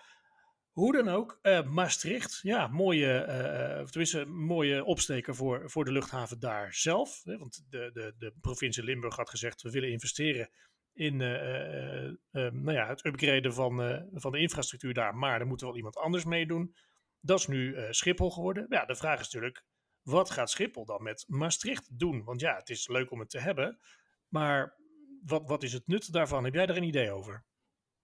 [0.71, 6.39] Hoe dan ook, uh, Maastricht, ja, mooie, uh, tenminste, mooie opsteker voor, voor de luchthaven
[6.39, 7.21] daar zelf.
[7.23, 10.49] Hè, want de, de, de provincie Limburg had gezegd, we willen investeren
[10.93, 15.15] in nou ja, het upgraden van, van de infrastructuur daar.
[15.15, 16.75] Maar er moet wel iemand anders meedoen.
[17.25, 18.65] Dat is nu Schiphol geworden.
[18.69, 19.63] Ja, de vraag is natuurlijk,
[20.01, 22.23] wat gaat Schiphol dan met Maastricht doen?
[22.23, 23.79] Want ja, het is leuk om het te hebben,
[24.27, 24.77] maar
[25.25, 26.43] wat, wat is het nut daarvan?
[26.43, 27.45] Heb jij er een idee over?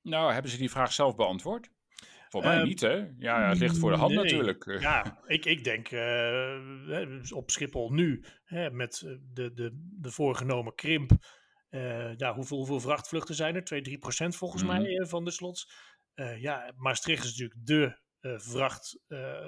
[0.01, 1.69] Nou, hebben ze die vraag zelf beantwoord?
[2.29, 2.95] Voor mij uh, niet, hè?
[2.95, 4.23] Ja, ja, het ligt voor de hand nee.
[4.23, 4.65] natuurlijk.
[4.81, 8.99] Ja, ik, ik denk uh, op Schiphol nu, hè, met
[9.33, 11.11] de, de, de voorgenomen krimp.
[11.69, 13.63] Uh, ja, hoeveel, hoeveel vrachtvluchten zijn er?
[13.63, 14.67] 2, 3 procent volgens mm.
[14.67, 15.71] mij van de slots.
[16.39, 18.99] ja, Maastricht is natuurlijk de vracht,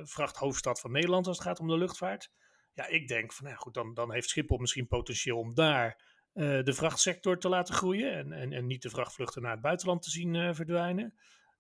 [0.04, 2.32] vrachthoofdstad van Nederland als het gaat om de luchtvaart.
[2.74, 6.02] Ja, ik denk van, nou goed, dan, dan heeft Schiphol misschien potentieel om daar
[6.34, 10.02] uh, de vrachtsector te laten groeien en, en, en niet de vrachtvluchten naar het buitenland
[10.02, 11.14] te zien uh, verdwijnen.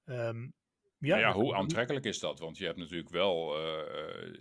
[0.06, 0.54] Um,
[0.97, 2.39] ja, ja, hoe aantrekkelijk is dat?
[2.39, 4.34] Want je hebt natuurlijk wel uh,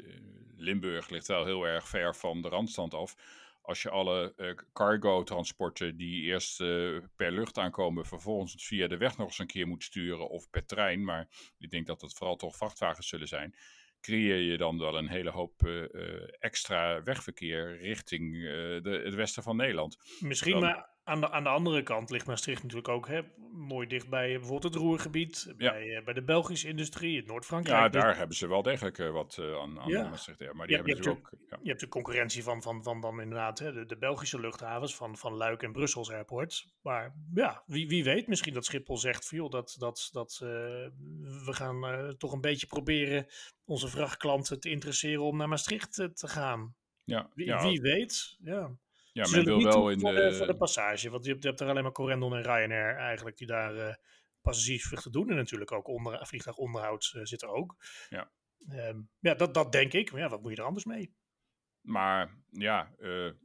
[0.57, 3.17] Limburg ligt wel heel erg ver van de randstand af.
[3.71, 6.59] Als je alle uh, cargo-transporten die eerst
[7.17, 10.67] per lucht aankomen, vervolgens via de weg nog eens een keer moet sturen of per
[10.67, 11.29] trein, maar
[11.59, 13.55] ik denk dat het vooral toch vrachtwagens zullen zijn,
[14.01, 15.63] creëer je dan wel een hele hoop
[16.39, 18.43] extra wegverkeer richting
[18.83, 19.97] de, het westen van Nederland.
[20.21, 23.21] Misschien, maar aan de, aan de andere kant ligt Maastricht natuurlijk ook hè,
[23.53, 27.79] mooi dicht bij bijvoorbeeld het Roergebied, bij, uh, bij de Belgische industrie, het Noord-Frankrijk.
[27.79, 30.09] Ja, dus daar hebben ze wel degelijk uh, wat uh, aan, aan ja.
[30.09, 30.39] Maastricht.
[30.39, 31.31] Ja, maar die je, hebben je ook.
[31.49, 31.59] Ja.
[31.63, 35.17] Je hebt de concurrentie van, van, van dan inderdaad hè, de, de Belgische luchthavens, van,
[35.17, 36.75] van Luik en Brussels Airport.
[36.83, 42.15] Maar ja, wie, wie weet, misschien dat Schiphol zegt, joh, dat, dat, dat we gaan
[42.19, 43.27] toch een beetje proberen
[43.65, 46.75] onze vrachtklanten te interesseren om naar Maastricht te gaan.
[47.05, 48.71] Ja, wie, wie weet, ja.
[49.13, 50.35] Ja, men wil wel in voor de...
[50.35, 53.37] voor de passage, want je hebt, je hebt er alleen maar Corendon en Ryanair eigenlijk
[53.37, 53.95] die daar uh,
[54.41, 55.31] passagiersvluchten doen.
[55.31, 57.77] En natuurlijk ook onder, vliegtuigonderhoud uh, zit er ook.
[58.09, 58.31] Ja,
[58.69, 60.13] um, ja dat, dat denk ik.
[60.13, 61.15] Maar ja, wat moet je er anders mee?
[61.81, 63.37] Maar ja, uh, 4,2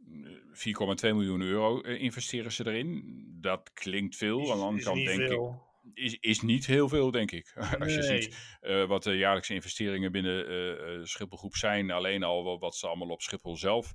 [1.01, 3.03] miljoen euro investeren ze erin.
[3.41, 4.41] Dat klinkt veel.
[4.41, 5.49] Is, Aan de andere kant denk veel.
[5.49, 5.63] ik...
[5.93, 7.53] Is, is niet heel veel, denk ik.
[7.79, 11.91] Als je ziet uh, wat de jaarlijkse investeringen binnen uh, Schipholgroep zijn.
[11.91, 13.93] Alleen al wat ze allemaal op Schiphol zelf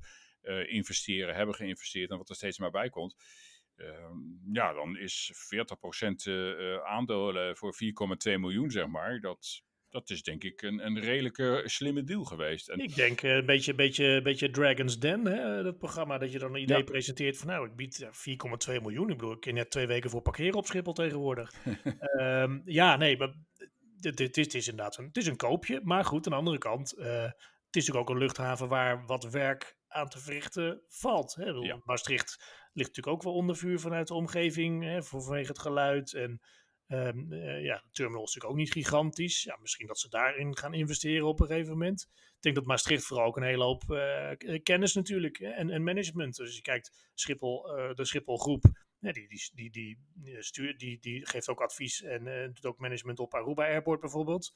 [0.69, 3.17] investeren, hebben geïnvesteerd en wat er steeds maar bij komt.
[3.81, 3.87] Uh,
[4.53, 7.75] ja, dan is 40% uh, aandelen voor
[8.29, 9.21] 4,2 miljoen, zeg maar.
[9.21, 12.69] Dat, dat is denk ik een, een redelijke slimme deal geweest.
[12.69, 16.55] En ik denk een beetje, beetje, beetje Dragon's Den, hè, dat programma, dat je dan
[16.55, 16.85] een idee ja.
[16.85, 18.11] presenteert van nou, ik bied 4,2
[18.83, 19.11] miljoen.
[19.11, 21.53] Ik bedoel, ik ken net twee weken voor parkeren op Schiphol tegenwoordig.
[22.19, 23.35] um, ja, nee, maar
[23.97, 25.81] dit is, is inderdaad een, het is een koopje.
[25.83, 29.31] Maar goed, aan de andere kant, uh, het is natuurlijk ook een luchthaven waar wat
[29.31, 31.35] werk aan te verrichten valt.
[31.35, 31.45] Hè.
[31.45, 31.81] Ja.
[31.85, 32.37] Maastricht
[32.73, 36.15] ligt natuurlijk ook wel onder vuur vanuit de omgeving, hè, vanwege het geluid.
[36.15, 36.41] En
[36.89, 39.43] um, uh, ja, de terminal is natuurlijk ook niet gigantisch.
[39.43, 42.09] Ja, misschien dat ze daarin gaan investeren op een gegeven moment.
[42.13, 45.83] Ik denk dat Maastricht vooral ook een hele hoop uh, kennis natuurlijk hè, en, en
[45.83, 46.37] management.
[46.37, 48.65] Dus als je kijkt, Schiphol, uh, de Schiphol groep,
[48.99, 53.19] ja, die, die, die, die, stuur, die, die geeft ook advies en doet ook management
[53.19, 54.55] op Aruba Airport bijvoorbeeld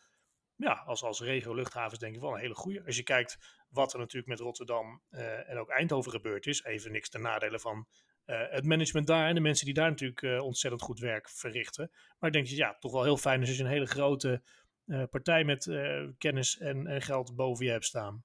[0.57, 2.85] ja, als, als regio-luchthavens denk ik wel een hele goede.
[2.87, 3.39] Als je kijkt
[3.69, 7.61] wat er natuurlijk met Rotterdam uh, en ook Eindhoven gebeurd is, even niks ten nadele
[7.61, 7.87] van
[8.27, 11.91] uh, het management daar en de mensen die daar natuurlijk uh, ontzettend goed werk verrichten.
[12.19, 14.43] Maar ik denk dat ja, toch wel heel fijn is als je een hele grote
[15.11, 15.71] partij met
[16.19, 18.25] kennis en, en geld boven je hebt staan.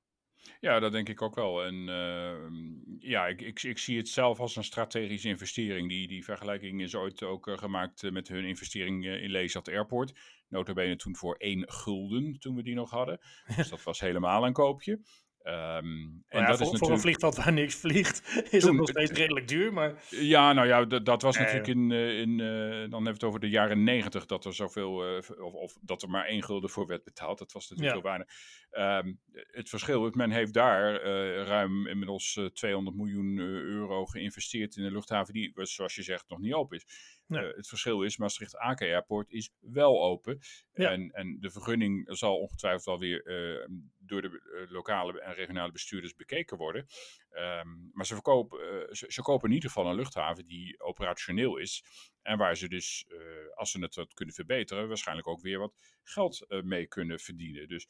[0.59, 1.63] Ja, dat denk ik ook wel.
[1.63, 5.89] En uh, ja, ik, ik, ik, zie het zelf als een strategische investering.
[5.89, 10.13] Die, die vergelijking is ooit ook uh, gemaakt uh, met hun investering in Lezat Airport.
[10.47, 13.19] Notabene toen voor één gulden, toen we die nog hadden.
[13.55, 15.01] Dus dat was helemaal een koopje.
[15.43, 16.78] Um, en ja, dat voor, is natuurlijk...
[16.80, 18.21] voor een vliegveld waar niks vliegt,
[18.52, 19.73] is Toen- het nog steeds redelijk duur.
[19.73, 21.45] Maar Ja, nou ja, dat was Nee.
[21.45, 24.54] natuurlijk in, eh, in eh, dan hebben we het over de jaren negentig, dat er
[24.54, 27.38] zoveel, v- of, of dat er maar één gulden voor werd betaald.
[27.39, 28.02] Dat was natuurlijk Ja.
[28.02, 28.28] heel weinig.
[28.69, 29.13] Ehm,
[29.52, 31.02] het verschil is, men heeft daar
[31.45, 36.39] ruim inmiddels eh, 200 miljoen euro geïnvesteerd in een luchthaven die, zoals je zegt, nog
[36.39, 37.18] niet open is.
[37.30, 37.50] Nee.
[37.50, 40.39] Eh, het verschil is, Maastricht-Aken Airport is wel open.
[40.74, 40.92] Ja.
[40.92, 45.72] En, en de vergunning zal ongetwijfeld wel weer eh, door de eh, lokale en regionale
[45.72, 46.88] bestuurders bekeken worden.
[47.30, 51.58] Ehm, maar ze, verkopen, eh, ze, ze kopen in ieder geval een luchthaven die operationeel
[51.58, 51.84] is.
[52.22, 53.06] En waar ze dus,
[53.54, 57.68] als ze het wat kunnen verbeteren, waarschijnlijk ook weer wat geld mee kunnen verdienen.
[57.68, 57.88] Dus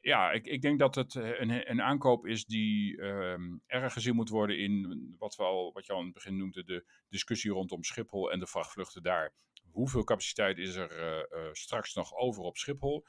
[0.00, 4.14] ja, ik, ik denk dat het eh, een, een aankoop is die ehm, erg gezien
[4.14, 7.50] moet worden in wat, we al, wat je al in het begin noemde, de discussie
[7.50, 9.34] rondom Schiphol en de vrachtvluchten daar.
[9.70, 13.04] Hoeveel capaciteit is er eh, eh, straks nog over op Schiphol?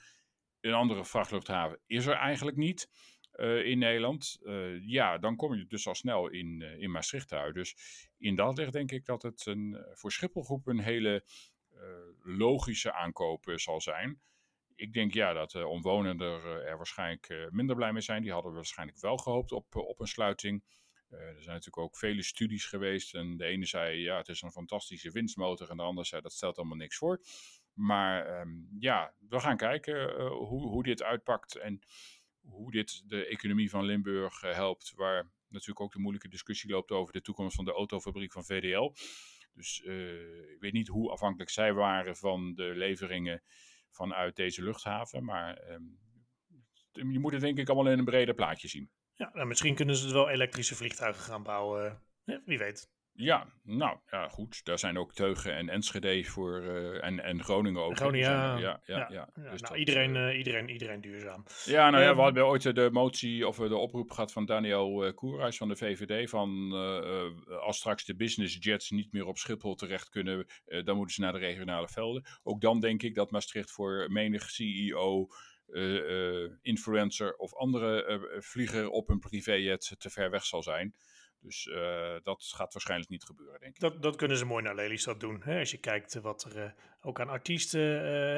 [0.59, 2.89] Een andere vrachtluchthaven is er eigenlijk niet
[3.63, 4.39] in Nederland.
[4.81, 7.53] Ja, dan kom je dus al snel in, in Maastricht uit.
[7.53, 7.75] Dus
[8.17, 11.23] in dat licht denk ik dat het een, voor Schipholgroep een hele
[12.23, 14.21] logische aankoop zal zijn.
[14.79, 18.21] Ik denk ja dat de omwonenden er, er waarschijnlijk eh, minder blij mee zijn.
[18.21, 20.63] Die hadden waarschijnlijk wel gehoopt op, eh, op een sluiting.
[21.09, 23.15] Eh, er zijn natuurlijk ook vele studies geweest.
[23.15, 25.69] En de ene zei ja, het is een fantastische winstmotor.
[25.69, 27.21] En de ander zei dat stelt allemaal niks voor.
[27.73, 31.55] Maar ehm, ja, we gaan kijken eh, hoe, hoe dit uitpakt.
[31.55, 31.79] En
[32.41, 34.93] hoe dit de economie van Limburg eh, helpt.
[34.95, 38.93] Waar natuurlijk ook de moeilijke discussie loopt over de toekomst van de autofabriek van VDL.
[39.53, 43.43] Dus eh, ik weet niet hoe afhankelijk zij waren van de leveringen
[43.91, 45.23] vanuit deze luchthaven.
[45.23, 45.83] Maar ehm,
[46.91, 48.91] je moet het denk ik allemaal in een breder plaatje zien.
[49.15, 52.03] ja, nou, misschien kunnen ze wel elektrische vliegtuigen gaan bouwen.
[52.45, 52.89] Wie weet.
[53.13, 54.65] Ja, nou ja, goed.
[54.65, 56.61] Daar zijn ook Teugen en Enschede voor.
[56.61, 57.95] eh, en, en Groningen ook.
[57.95, 58.57] Groningen, ja.
[58.57, 59.29] ja, ja, ja.
[59.35, 61.43] Ja, Dus nou, iedereen, eh, eh, iedereen, iedereen duurzaam.
[61.65, 65.13] Ja, nou ja, Ehm, we hadden ooit de motie of de oproep gehad van Daniel
[65.13, 66.29] Koerhuis van de VVD.
[66.29, 66.71] Van
[67.61, 70.47] als straks de business jets niet meer op Schiphol terecht kunnen,
[70.83, 72.25] dan moeten ze naar de regionale velden.
[72.43, 75.27] Ook dan denk ik dat Maastricht voor menig CEO
[76.61, 80.95] influencer of andere vlieger op een privéjet te ver weg zal zijn.
[81.41, 83.79] Dus uh, dat gaat waarschijnlijk niet gebeuren, denk ik.
[83.79, 85.41] Dat, dat kunnen ze mooi naar Lelystad doen.
[85.43, 85.59] Hè?
[85.59, 86.71] Als je kijkt wat er uh,
[87.01, 87.81] ook aan artiesten,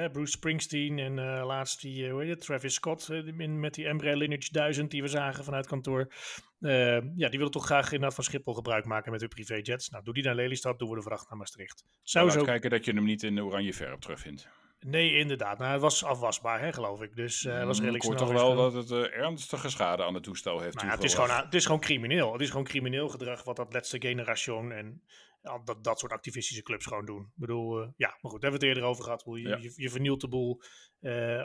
[0.04, 4.18] uh, Bruce Springsteen en laatst die, hoe heet het, Travis Scott in, met die Embraer
[4.18, 6.14] Lineage 1000 die we zagen vanuit kantoor.
[6.60, 9.90] ja, die willen toch graag inderdaad van Schiphol gebruik maken met hun privéjets.
[9.90, 11.86] Nou, doe die naar Lelystad, doen we de vracht naar Maastricht.
[12.04, 12.44] Zou zo...
[12.44, 14.50] kijken dat je hem niet in de oranje verf terugvindt.
[14.86, 15.58] Nee, inderdaad.
[15.58, 17.16] Nou, het was afwasbaar, hè, geloof ik.
[17.16, 20.24] Dus uh, was redelijk Ik hoor toch wel dat het uh, ernstige schade aan het
[20.24, 22.32] toestel heeft nou, ja, het, is gewoon, het is gewoon crimineel.
[22.32, 25.04] Het is gewoon crimineel gedrag wat dat laatste generation en
[25.42, 27.22] dat, dat soort activistische clubs gewoon doen.
[27.22, 29.24] Ik bedoel, uh, ja, maar goed, daar hebben we het eerder over gehad.
[29.26, 30.62] Je, je, je, vernielt de boel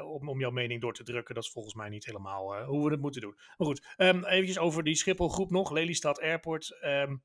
[0.04, 1.34] om, om jouw mening door te drukken.
[1.34, 3.34] Dat is volgens mij niet helemaal hoe we het moeten doen.
[3.56, 5.70] Maar goed, um, eventjes over die Schiphol-groep nog.
[5.70, 6.78] Lelystad Airport.
[6.84, 7.22] Um,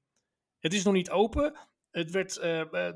[0.60, 1.58] het is nog niet open.
[1.92, 2.40] Het werd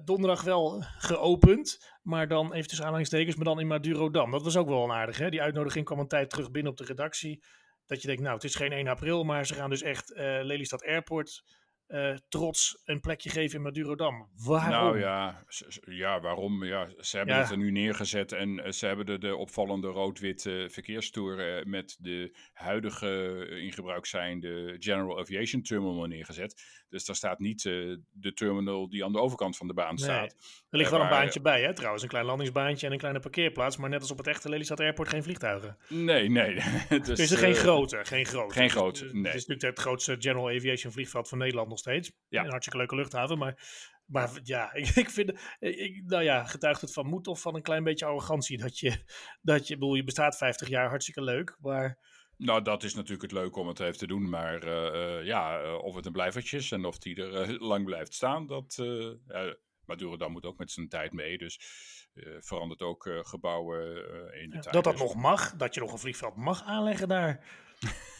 [0.05, 1.93] donderdag wel geopend.
[2.01, 4.31] Maar dan even tussen aanhalingstekens, maar dan in Madurodam.
[4.31, 5.17] Dat was ook wel een aardig.
[5.17, 5.29] Hè?
[5.29, 7.43] Die uitnodiging kwam een tijd terug binnen op de redactie.
[7.85, 10.17] Dat je denkt, nou, het is geen 1 april, maar ze gaan dus echt uh,
[10.41, 11.43] Lelystad Airport
[11.87, 14.29] uh, trots een plekje geven in Madurodam.
[14.45, 14.69] Waarom?
[14.69, 15.43] Nou ja,
[15.85, 16.63] ja waarom?
[16.63, 20.67] Ja, ze hebben het er nu neergezet en eh, ze hebben de, de opvallende rood-witte
[20.71, 26.63] verkeerstoer met de huidige in gebruik zijnde General Aviation Terminal neergezet.
[26.95, 30.35] Dus daar staat niet uh, de terminal die aan de overkant van de baan staat.
[30.69, 32.03] Er ligt wel een baantje bij, hè, trouwens.
[32.03, 33.77] Een klein landingsbaantje en een kleine parkeerplaats.
[33.77, 35.77] Maar net als op het echte Lelystad Airport geen vliegtuigen.
[35.89, 36.55] Nee, nee.
[37.05, 38.53] dus, is er geen grote, geen grote.
[38.53, 39.23] Geen grote, nee.
[39.25, 42.11] Het is natuurlijk het grootste General Aviation vliegveld van Nederland nog steeds.
[42.27, 42.43] Ja.
[42.43, 43.93] Een hartstikke leuke luchthaven, maar...
[44.05, 47.83] Maar ja, ik, vind, ik, nou ja, getuigt het van moed of van een klein
[47.83, 49.03] beetje arrogantie dat je,
[49.41, 51.97] dat je, bedoel, je bestaat 50 jaar, hartstikke leuk, maar
[52.37, 54.29] nou, dat is natuurlijk het leuke om het even te doen.
[54.29, 57.85] Maar uh, uh, ja, uh, of het een blijvertje is en of die er lang
[57.85, 58.77] blijft staan, dat.
[59.85, 61.37] maar dan moet ook met zijn tijd mee.
[61.37, 61.59] Dus
[62.39, 63.87] verandert ook gebouwen
[64.41, 64.73] in de ja, tijd.
[64.73, 67.63] Dat dat nog mag, dat je nog een vliegveld mag aanleggen daar.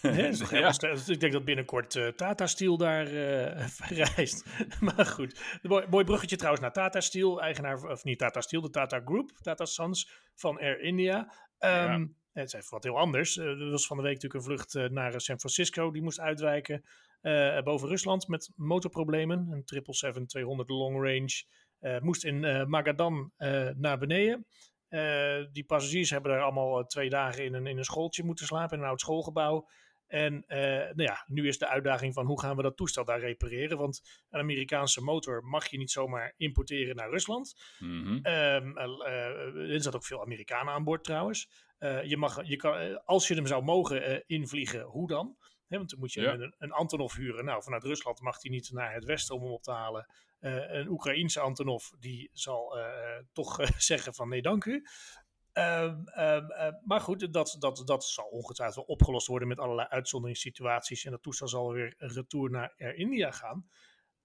[0.49, 0.73] ja.
[1.08, 4.45] Ik denk dat binnenkort uh, Tata Steel daar uh, reist.
[4.80, 8.69] maar goed, mooi, mooi, bruggetje trouwens naar Tata Steel, eigenaar, of niet Tata Steel, de
[8.69, 11.19] Tata Group, Tata Sons van Air India.
[11.60, 12.08] Um, ja.
[12.36, 13.38] Het is even wat heel anders.
[13.38, 15.91] Uh, er was van de week natuurlijk een vlucht uh, naar San Francisco.
[15.91, 16.84] Die moest uitwijken
[17.63, 19.65] boven Rusland met motorproblemen.
[19.67, 21.43] Een 777-200 long range.
[22.02, 23.32] moest in Magadan
[23.76, 24.45] naar beneden.
[25.52, 28.78] die passagiers hebben daar allemaal twee dagen in een, in een schooltje moeten slapen.
[28.78, 29.67] In een oud schoolgebouw.
[30.08, 33.78] En nou ja, nu is de uitdaging van hoe gaan we dat toestel daar repareren?
[33.78, 37.56] Want een Amerikaanse motor mag je niet zomaar importeren naar Rusland.
[37.80, 38.15] Mm -hmm.
[38.15, 38.78] um,
[39.72, 41.50] er zat ook veel Amerikanen aan boord trouwens.
[41.80, 45.38] Uh, je mag, je kan, als je hem zou mogen invliegen, hoe dan?
[45.68, 46.34] He, want dan moet je ja.
[46.34, 47.46] een, een, Antonov huren.
[47.46, 50.06] Nou, vanuit Rusland mag hij niet naar het westen om hem op te halen.
[50.39, 52.78] Een Oekraïense Antonov, die zal
[53.34, 54.86] toch zeggen van nee, dank u.
[55.58, 61.06] Um, um, maar goed, dat, dat, dat zal ongetwijfeld opgelost worden met allerlei uitzonderingssituaties.
[61.06, 63.70] En dat toestel zal weer een retour naar Air India gaan.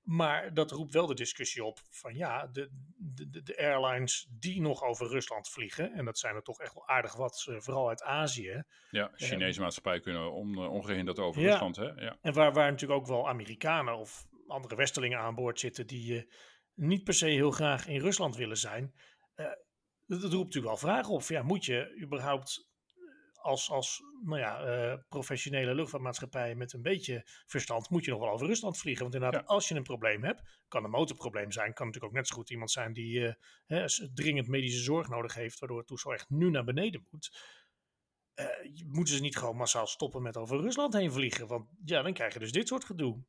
[0.00, 4.82] Maar dat roept wel de discussie op van ja, de, de, de airlines die nog
[4.82, 8.62] over Rusland vliegen, en dat zijn er toch echt wel aardig wat, vooral uit Azië.
[8.90, 11.76] Ja, Chinese uh, maatschappij kunnen on, ongehinderd over ja, Rusland.
[11.76, 11.84] Hè?
[11.84, 12.16] Ja.
[12.20, 16.22] En waar, waar natuurlijk ook wel Amerikanen of andere Westelingen aan boord zitten die uh,
[16.74, 18.94] niet per se heel graag in Rusland willen zijn.
[19.36, 19.46] Uh,
[20.18, 21.22] dat, roept natuurlijk wel vragen op.
[21.22, 22.68] Ja, moet je überhaupt
[23.32, 28.30] als, als nou ja, uh, professionele luchtvaartmaatschappij met een beetje verstand moet je nog wel
[28.30, 29.02] over Rusland vliegen.
[29.02, 29.46] Want inderdaad, ja.
[29.46, 31.72] als je een probleem hebt, kan een motorprobleem zijn.
[31.72, 33.32] Kan natuurlijk ook net zo goed iemand zijn die uh,
[33.66, 37.38] hè, dringend medische zorg nodig heeft, waardoor het toestel echt nu naar beneden moet.
[38.34, 38.46] Uh,
[38.86, 41.46] moeten ze niet gewoon massaal stoppen met over Rusland heen vliegen?
[41.46, 43.24] Want ja, dan krijg je dus dit soort gedoe.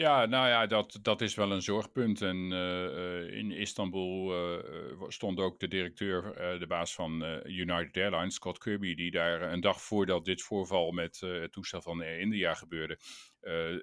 [0.00, 2.22] Ja, nou ja, dat, dat is wel een zorgpunt.
[2.22, 6.22] En uh, in Istanbul uh, stond ook de directeur,
[6.58, 11.20] de baas van United Airlines, Scott Kirby, die daar een dag voordat dit voorval met
[11.20, 12.98] het toestel van Air India gebeurde,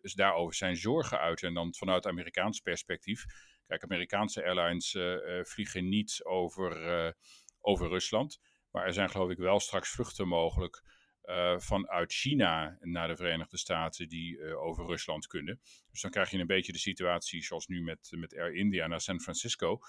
[0.02, 1.44] daarover zijn zorgen uit.
[1.44, 3.26] En dan vanuit Amerikaans perspectief.
[3.68, 4.98] Kijk, Amerikaanse airlines
[5.44, 7.14] vliegen niet over,
[7.60, 8.40] over Rusland.
[8.72, 10.84] Maar er zijn geloof ik wel straks vluchten mogelijk
[11.28, 15.60] uh, vanuit China naar de Verenigde Staten die uh, over Rusland kunnen.
[15.92, 19.02] Dus dan krijg je een beetje de situatie zoals nu met, met Air India naar
[19.02, 19.80] San Francisco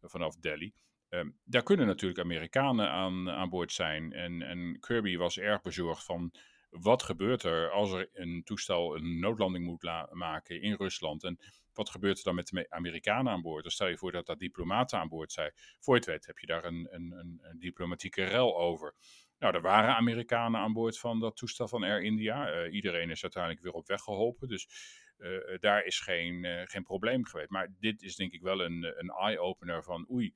[0.00, 0.72] uh, vanaf Delhi.
[1.08, 4.12] Um, daar kunnen natuurlijk Amerikanen aan, aan boord zijn.
[4.12, 6.32] En, en Kirby was erg bezorgd van
[6.70, 11.24] wat gebeurt er als er een toestel een noodlanding moet maken in Rusland.
[11.24, 11.38] En
[11.72, 13.62] wat gebeurt er dan met de Amerikanen aan boord?
[13.62, 15.52] Dan stel je voor dat daar diplomaten aan boord zijn.
[15.80, 18.94] Voor het weet heb je daar een, een, een diplomatieke rel over.
[19.38, 22.64] Nou, er waren Amerikanen aan boord van dat toestel van Air India.
[22.64, 24.48] Uh, iedereen is uiteindelijk weer op weg geholpen.
[24.48, 24.68] Dus
[25.18, 27.50] uh, daar is geen, uh, geen probleem geweest.
[27.50, 30.34] Maar dit is denk ik wel een, een eye-opener van oei.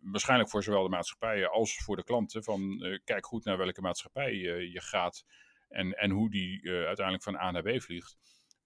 [0.00, 2.44] waarschijnlijk voor zowel de maatschappijen als voor de klanten.
[2.44, 5.24] Van kijk goed naar welke maatschappij je gaat
[5.68, 8.16] en, en hoe die uiteindelijk van A naar B vliegt.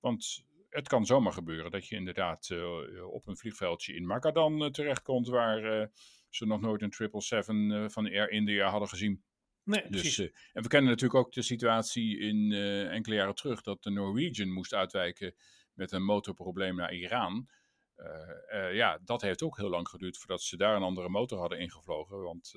[0.01, 2.51] Want het kan zomaar gebeuren dat je inderdaad
[3.11, 5.91] op een vliegveldje in Magadan terechtkomt, waar
[6.29, 9.25] ze nog nooit een 777 van Air India hadden gezien.
[9.67, 12.53] Nee, dus, en we kennen natuurlijk ook de situatie in
[12.91, 15.35] enkele jaren terug dat de Norwegian moest uitwijken
[15.75, 17.49] met een motorprobleem naar Iran.
[17.97, 21.59] Uh, ja, dat heeft ook heel lang geduurd voordat ze daar een andere motor hadden
[21.59, 22.23] ingevlogen.
[22.23, 22.53] Want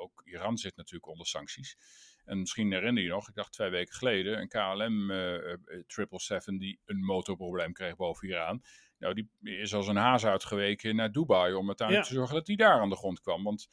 [0.00, 1.76] ook Iran zit natuurlijk onder sancties.
[2.24, 7.04] En misschien herinner je nog, ik dacht twee weken geleden, een KLM 777 die een
[7.04, 8.62] motorprobleem kreeg boven Iran.
[8.98, 12.56] Nou, die is als een haas uitgeweken naar Dubai om uiteindelijk te zorgen dat die
[12.56, 13.42] daar aan de grond kwam.
[13.42, 13.68] Want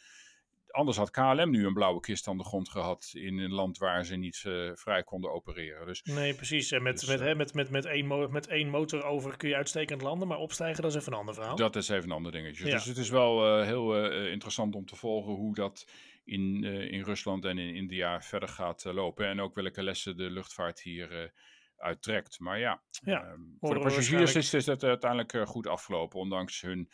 [0.71, 4.05] anders had KLM nu een blauwe kist aan de grond gehad in een land waar
[4.05, 5.85] ze niet uh, vrij konden opereren.
[5.85, 6.71] Dus, nee, precies.
[6.71, 9.55] En met, dus, met, uh, met, met, met, één met één motor over kun je
[9.55, 11.55] uitstekend landen, maar opstijgen dat is even een ander verhaal.
[11.55, 12.65] Dat is even een ander dingetje.
[12.65, 12.71] Ja.
[12.71, 15.87] Dus het is wel uh, heel interessant om te volgen hoe dat
[16.25, 19.27] in, in Rusland en in India verder gaat lopen.
[19.27, 21.31] En ook welke lessen de luchtvaart hier
[21.77, 22.39] uittrekt.
[22.39, 26.89] Maar ja, ja ehm, voor de passagiers is, is het uiteindelijk goed afgelopen, ondanks hun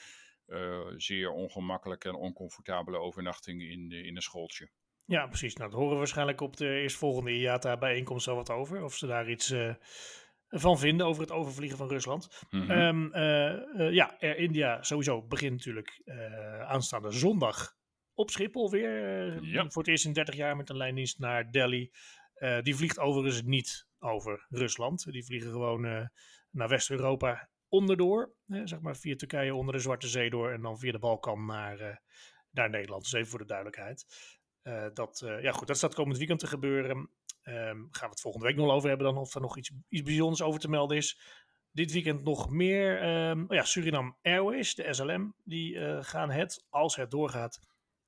[0.98, 4.70] zeer ongemakkelijke en oncomfortabele overnachting in, in een schooltje.
[5.06, 5.56] Ja, precies.
[5.56, 8.84] Nou, dat horen we waarschijnlijk op de eerstvolgende IATA-bijeenkomst zo wat over.
[8.84, 9.74] Of ze daar iets uh,
[10.50, 12.46] van vinden over het overvliegen van Rusland.
[12.50, 12.72] Mm -hmm.
[12.72, 16.02] um, uh, ja, Air India sowieso begint natuurlijk
[16.68, 17.74] aanstaande zondag
[18.14, 19.44] op Schiphol weer.
[19.44, 19.70] Ja.
[19.70, 21.92] Voor het eerst in 30 jaar met een lijndienst naar Delhi.
[22.62, 25.12] die vliegt overigens niet over Rusland.
[25.12, 26.10] Die vliegen gewoon
[26.52, 28.34] naar West-Europa onderdoor.
[28.46, 31.46] Hè, zeg maar via Turkije onder de Zwarte Zee door en dan via de Balkan
[31.46, 31.96] naar, uh,
[32.52, 33.04] naar Nederland.
[33.04, 34.06] Dus even voor de duidelijkheid.
[34.64, 36.98] Uh, dat, uh, ja goed, dat staat komend weekend te gebeuren.
[36.98, 40.04] Um, gaan we het volgende week nog over hebben dan of er nog iets, iets
[40.04, 41.20] bijzonders over te melden is.
[41.72, 43.04] Dit weekend nog meer.
[43.30, 47.60] Um, ja, Suriname Airways, de SLM, die gaan het, als het doorgaat,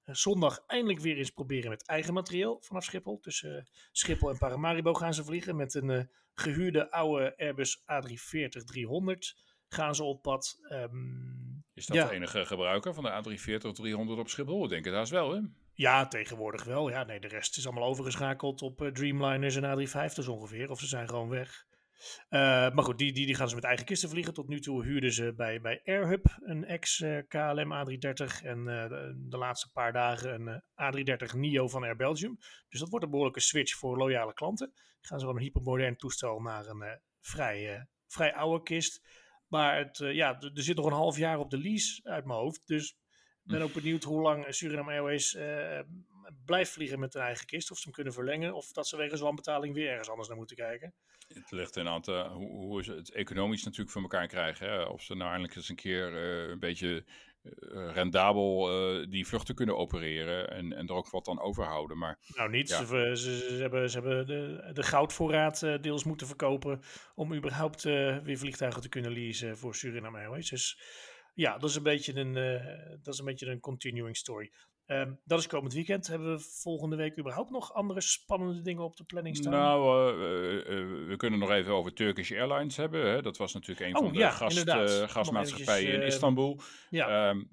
[0.03, 3.19] zondag eindelijk weer eens proberen met eigen materieel vanaf Schiphol.
[3.19, 10.03] Tussen Schiphol en Paramaribo gaan ze vliegen met een gehuurde oude Airbus A340-300 gaan ze
[10.03, 10.57] op pad.
[10.71, 12.07] Um, is dat ja.
[12.07, 13.37] de enige gebruiker van de
[14.15, 14.63] A340-300 op Schiphol?
[14.63, 15.39] Ik denk het haast wel, hè?
[15.73, 16.89] Ja, tegenwoordig wel.
[16.89, 20.69] Ja, nee, de rest is allemaal overgeschakeld op uh, Dreamliners en A350's ongeveer.
[20.69, 21.65] Of ze zijn gewoon weg.
[22.29, 22.39] Uh,
[22.71, 24.33] maar goed, die, die, die gaan ze met eigen kisten vliegen.
[24.33, 29.37] Tot nu toe huurden ze bij, bij Airhub een ex-KLM A330 en uh, de, de,
[29.37, 32.37] laatste paar dagen een A330 NIO van Air Belgium.
[32.69, 34.73] Dus dat wordt een behoorlijke switch voor loyale klanten.
[35.01, 39.01] Gaan ze van een hypermodern toestel naar een vrij, vrij oude kist.
[39.47, 42.39] Maar het, uh, ja, er zit nog een half jaar op de lease uit mijn
[42.39, 42.61] hoofd.
[42.65, 42.89] Dus
[43.43, 45.79] ik ben ook benieuwd hoe lang Suriname Airways uh,
[46.45, 47.71] blijft vliegen met een eigen kist.
[47.71, 48.53] Of ze hem kunnen verlengen.
[48.53, 50.93] Of dat ze wegens wanbetaling weer ergens anders naar moeten kijken.
[51.27, 54.69] Het ligt een aantal hoe, hoe ze het economisch natuurlijk voor elkaar krijgen.
[54.69, 54.83] Hè?
[54.83, 57.05] Of ze nou eindelijk eens een keer uh, een beetje
[57.93, 58.69] rendabel
[58.99, 61.97] uh, die vluchten kunnen opereren en, en er ook wat aan overhouden.
[61.97, 62.69] Maar, nou, niet.
[62.69, 62.85] Ja.
[62.85, 66.81] Ze, ze, ze, hebben, ze hebben de, de goudvoorraad uh, deels moeten verkopen
[67.15, 70.49] om überhaupt weer vliegtuigen te kunnen leasen voor Suriname Airways.
[70.49, 70.79] Dus
[71.33, 72.33] ja, dat is een beetje een,
[73.01, 74.51] dat is een, beetje een continuing story.
[74.87, 76.07] Um, dat is komend weekend.
[76.07, 79.51] Hebben we volgende week überhaupt nog andere spannende dingen op de planning staan?
[79.51, 83.09] Nou, uh, uh, we kunnen nog even over Turkish Airlines hebben.
[83.09, 83.21] Hè.
[83.21, 84.69] Dat was natuurlijk een oh, van de ja, gast,
[85.11, 86.59] gastmaatschappijen in Istanbul.
[86.89, 87.29] Ja.
[87.29, 87.47] Um,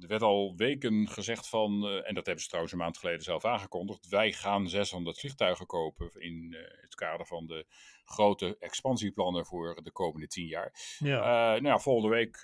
[0.00, 3.44] er werd al weken gezegd van, en dat hebben ze trouwens een maand geleden zelf
[3.44, 7.66] aangekondigd, wij gaan 600 vliegtuigen kopen in het kader van de
[8.04, 10.96] grote expansieplannen voor de komende tien jaar.
[10.98, 11.20] Ja.
[11.50, 12.36] nou ja, volgende week,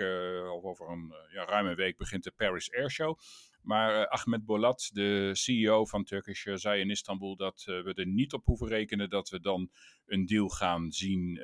[0.52, 3.18] of over een ja, ruime week, begint de Paris Air Show.
[3.66, 7.94] Maar uh, Ahmed Bolat, de CEO van Turkish, uh, zei in Istanbul dat uh, we
[7.94, 9.70] er niet op hoeven rekenen dat we dan
[10.06, 11.40] een deal gaan zien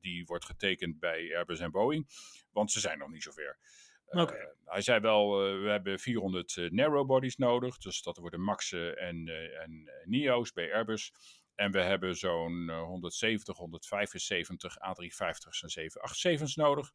[0.00, 2.06] die wordt getekend bij Airbus en Boeing.
[2.50, 3.58] Want ze zijn nog niet zover.
[4.06, 4.48] Okay.
[4.64, 7.78] hij zei wel, we hebben 400 narrowbodies nodig.
[7.78, 9.28] Dus dat worden Maxen en,
[9.62, 11.12] en NIO's bij Airbus.
[11.54, 16.92] En we hebben zo'n 170, 175 A350's en 787's nodig.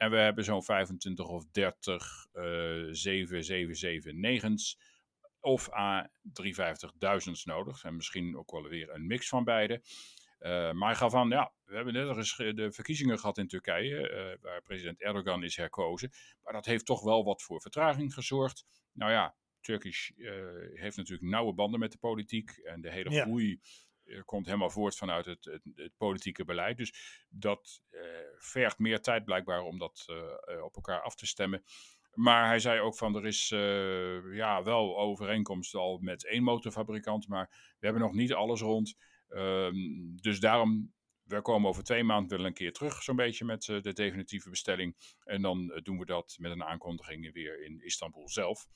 [0.00, 2.42] En we hebben zo'n 25 of 30 uh,
[4.44, 4.78] 777-9's
[5.40, 7.84] of A350.000's nodig.
[7.84, 9.82] En misschien ook wel weer een mix van beide.
[10.40, 14.62] Uh, maar gaf aan, ja, we hebben net de verkiezingen gehad in Turkije, uh, waar
[14.62, 16.10] president Erdogan is herkozen.
[16.42, 18.66] Maar dat heeft toch wel wat voor vertraging gezorgd.
[18.92, 20.32] Nou ja, Turkish uh,
[20.72, 23.60] heeft natuurlijk nauwe banden met de politiek en de hele groei
[24.24, 26.76] komt helemaal voort vanuit het, het, het politieke beleid.
[26.76, 28.00] Dus dat uh,
[28.38, 31.64] vergt meer tijd blijkbaar om dat uh, op elkaar af te stemmen.
[32.14, 33.48] Maar hij zei ook van er is
[34.32, 37.48] ja, wel overeenkomst al met één motorfabrikant, maar
[37.78, 38.96] we hebben nog niet alles rond.
[39.28, 40.92] Um, dus daarom
[41.30, 44.96] we komen over twee maanden wel een keer terug, zo'n beetje met de definitieve bestelling.
[45.24, 48.66] En dan doen we dat met een aankondiging weer in Istanbul zelf.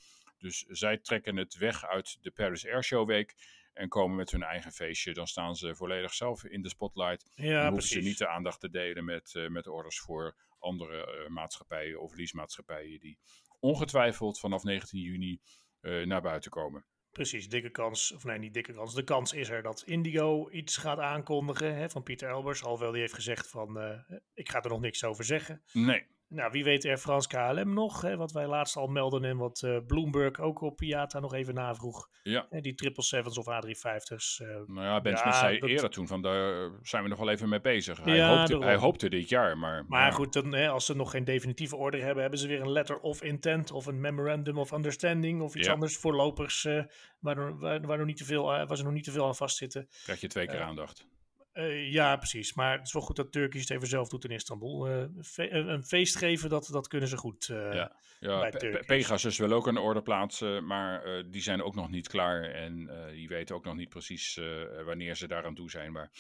[0.44, 3.34] Dus zij trekken het weg uit de Paris Air Show Week
[3.72, 5.14] en komen met hun eigen feestje.
[5.14, 7.32] Dan staan ze volledig zelf in de spotlight.
[7.34, 11.24] Ja, dan hoeven ze niet de aandacht te delen met, uh, met orders voor andere
[11.24, 13.18] uh, maatschappijen of leasemaatschappijen die
[13.60, 15.40] ongetwijfeld vanaf 19 juni
[15.80, 16.84] uh, naar buiten komen.
[17.10, 18.94] Precies, dikke kans, of nee, niet dikke kans.
[18.94, 22.62] De kans is er dat Indigo iets gaat aankondigen hè, van Pieter Elbers.
[22.62, 24.02] Alhoewel die heeft gezegd van,
[24.34, 25.62] ik ga er nog niks over zeggen.
[25.72, 26.06] Nee.
[26.28, 29.62] Nou, wie weet Air France KLM nog, hè, wat wij laatst al melden en wat
[29.64, 32.08] uh, Bloomberg ook op IATA nog even navroeg.
[32.22, 32.46] Ja.
[32.50, 34.40] Hè, die 777's of A350's.
[34.42, 35.68] Uh, nou ja, Ben ja, zei dat...
[35.68, 38.04] eerder toen van daar zijn we nog wel even mee bezig.
[38.04, 39.84] Hij, ja, hoopte, hij hoopte dit jaar, maar...
[39.88, 40.10] Maar ja.
[40.10, 42.98] goed, dan, hè, als ze nog geen definitieve order hebben, hebben ze weer een letter
[42.98, 46.84] of intent of een memorandum of understanding of iets anders voorlopers uh,
[47.18, 49.88] waar, waar, waar, nog niet te veel, waar ze nog niet te veel aan vastzitten.
[50.04, 51.06] Krijg je twee keer aandacht.
[51.54, 52.54] Uh, ja, precies.
[52.54, 54.88] Maar het is wel goed dat Turkish het even zelf doet in Istanbul.
[54.88, 57.96] Uh, fe een feest geven, dat, dat kunnen ze goed uh, ja.
[58.20, 58.86] ja, bij Turkish.
[58.86, 62.42] Pegasus wil ook een orde plaatsen, maar die zijn ook nog niet klaar.
[62.42, 64.40] En die weten ook nog niet precies
[64.84, 65.92] wanneer ze daaraan toe zijn.
[65.92, 66.10] Maar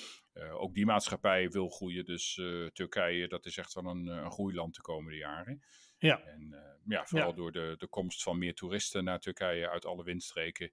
[0.52, 2.04] ook die maatschappij wil groeien.
[2.04, 2.34] Dus
[2.72, 5.62] Turkije, dat is echt wel een, een groeiland de komende jaren.
[5.98, 6.20] Ja.
[6.20, 6.54] En
[6.84, 7.34] ja, vooral ja.
[7.34, 10.70] door de, de komst van meer toeristen naar Turkije uit alle windstreken.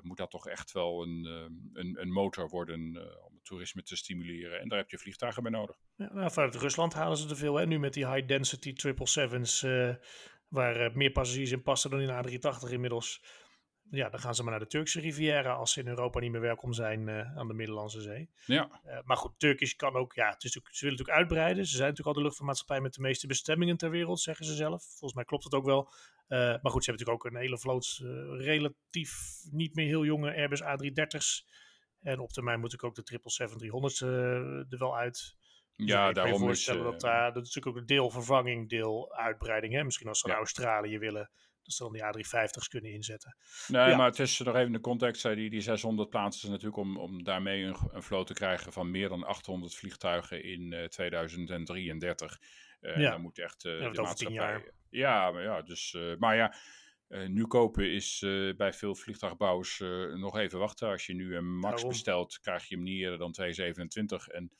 [0.00, 1.24] moet dat toch echt wel een,
[1.72, 3.08] een, een motor worden
[3.48, 4.60] toerisme te stimuleren.
[4.60, 5.76] En daar heb je vliegtuigen bij nodig.
[5.96, 7.54] Ja, nou, vanuit Rusland halen ze te veel.
[7.56, 7.66] Hè?
[7.66, 9.94] Nu met die high density 777's, uh,
[10.48, 13.24] waar uh, meer passagiers in passen dan in A380 inmiddels.
[13.90, 16.40] Ja, dan gaan ze maar naar de Turkse Riviera als ze in Europa niet meer
[16.40, 18.30] welkom zijn uh, aan de Middellandse Zee.
[18.46, 18.80] Ja.
[19.04, 21.66] maar goed, Turkish kan ook, ja, het is ze willen natuurlijk uitbreiden.
[21.66, 24.82] Ze zijn natuurlijk al de luchtvaartmaatschappij met de meeste bestemmingen ter wereld, zeggen ze zelf.
[24.82, 25.92] Volgens mij klopt het ook wel.
[26.28, 28.00] maar goed, ze hebben natuurlijk ook een hele vloot
[28.38, 29.16] relatief
[29.50, 31.46] niet meer heel jonge Airbus A330's.
[32.00, 33.18] En op termijn moet ik ook de
[34.02, 34.10] 777-300 uh,
[34.72, 35.36] er wel uit.
[35.76, 38.68] Dus ja, daarom je voorstellen is, dat daar, dat is natuurlijk ook een deel vervanging,
[38.68, 39.72] deel uitbreiding.
[39.72, 39.84] Hè?
[39.84, 40.32] Misschien als ze ja.
[40.32, 41.30] naar Australië willen,
[41.62, 43.36] dat ze dan die A350's kunnen inzetten.
[43.66, 43.96] Nee, ja.
[43.96, 47.24] maar het is nog even de context, die, die 600 plaatsen is natuurlijk om, om
[47.24, 52.38] daarmee een, een vloot te krijgen van meer dan 800 vliegtuigen in uh, 2033.
[52.80, 53.10] Uh, ja.
[53.10, 54.72] Dan moet echt uh, de maatschappij...
[54.90, 56.54] Ja, maar ja, dus, maar ja,
[57.08, 60.88] uh, nu kopen is uh, bij veel vliegtuigbouwers uh, nog even wachten.
[60.88, 64.28] Als je nu een Max bestelt, krijg je hem niet eerder dan 227.
[64.28, 64.52] En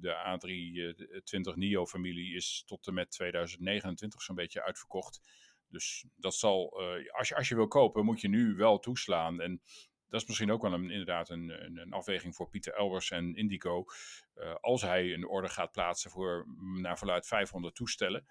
[0.00, 0.36] de
[1.52, 5.20] A320 NIO-familie is tot en met 2029 zo'n beetje uitverkocht.
[5.68, 9.40] Dus dat zal, als, je, als je wil kopen, moet je nu wel toeslaan.
[9.40, 9.62] En
[10.08, 13.34] dat is misschien ook wel een, inderdaad een, een, een afweging voor Pieter Elbers en
[13.34, 13.84] Indico.
[14.60, 16.46] als hij een order gaat plaatsen voor,
[16.80, 18.26] naar verluid, 500 toestellen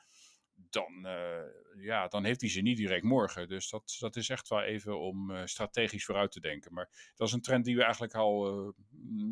[0.69, 1.41] dan, uh,
[1.77, 3.47] ja, dan heeft hij ze niet direct morgen.
[3.47, 6.73] Dus dat, dat is echt wel even om uh, strategisch vooruit te denken.
[6.73, 8.73] Maar dat is een trend die we eigenlijk al uh,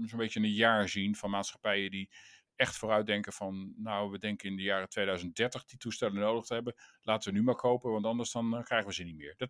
[0.05, 2.09] zo'n beetje een jaar zien van maatschappijen die
[2.55, 6.75] echt vooruitdenken van, nou, we denken in de jaren 2030 die toestellen nodig te hebben.
[7.01, 9.33] Laten we nu maar kopen, want anders dan krijgen we ze niet meer.
[9.37, 9.49] Dat,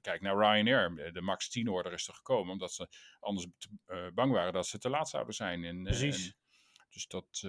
[0.00, 1.12] kijk naar Ryanair.
[1.12, 2.88] De MAX 10 order is er gekomen, omdat ze
[3.20, 3.46] anders
[4.14, 5.64] bang waren dat ze te laat zouden zijn.
[5.64, 6.26] En, Precies.
[6.26, 6.34] En,
[6.88, 7.46] dus dat,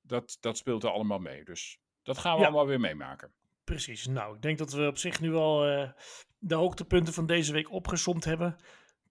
[0.00, 1.44] dat, dat speelt er allemaal mee.
[1.44, 2.46] Dus dat gaan we ja.
[2.46, 3.32] allemaal weer meemaken.
[3.64, 4.06] Precies.
[4.06, 5.90] Nou, ik denk dat we op zich nu al uh,
[6.38, 8.56] de hoogtepunten van deze week opgesomd hebben.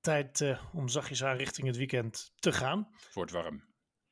[0.01, 2.87] Tijd uh, om zachtjes aan richting het weekend te gaan.
[3.03, 3.63] Het wordt warm.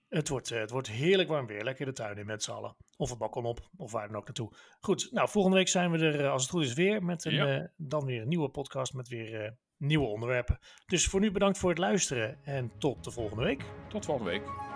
[0.07, 1.63] Het wordt, uh, het wordt heerlijk warm weer.
[1.63, 2.75] Lekker de tuin in met z'n allen.
[2.97, 4.53] Of het balkon op, of waar dan ook naartoe.
[4.79, 7.03] Goed, nou, volgende week zijn we er als het goed is weer.
[7.03, 7.71] Met een, ja.
[7.77, 10.59] dan weer een nieuwe podcast met weer nieuwe onderwerpen.
[10.85, 12.43] Dus voor nu bedankt voor het luisteren.
[12.43, 13.65] En tot de volgende week.
[13.89, 14.72] Tot volgende week.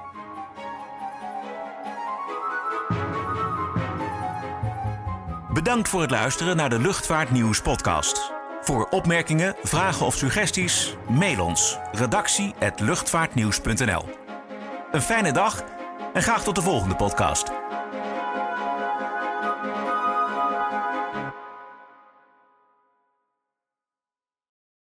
[5.58, 8.32] Bedankt voor het luisteren naar de Luchtvaartnieuws podcast.
[8.62, 14.06] Voor opmerkingen, vragen of suggesties, mail ons redactie@luchtvaartnieuws.nl.
[14.92, 15.64] Een fijne dag
[16.14, 17.52] en graag tot de volgende podcast.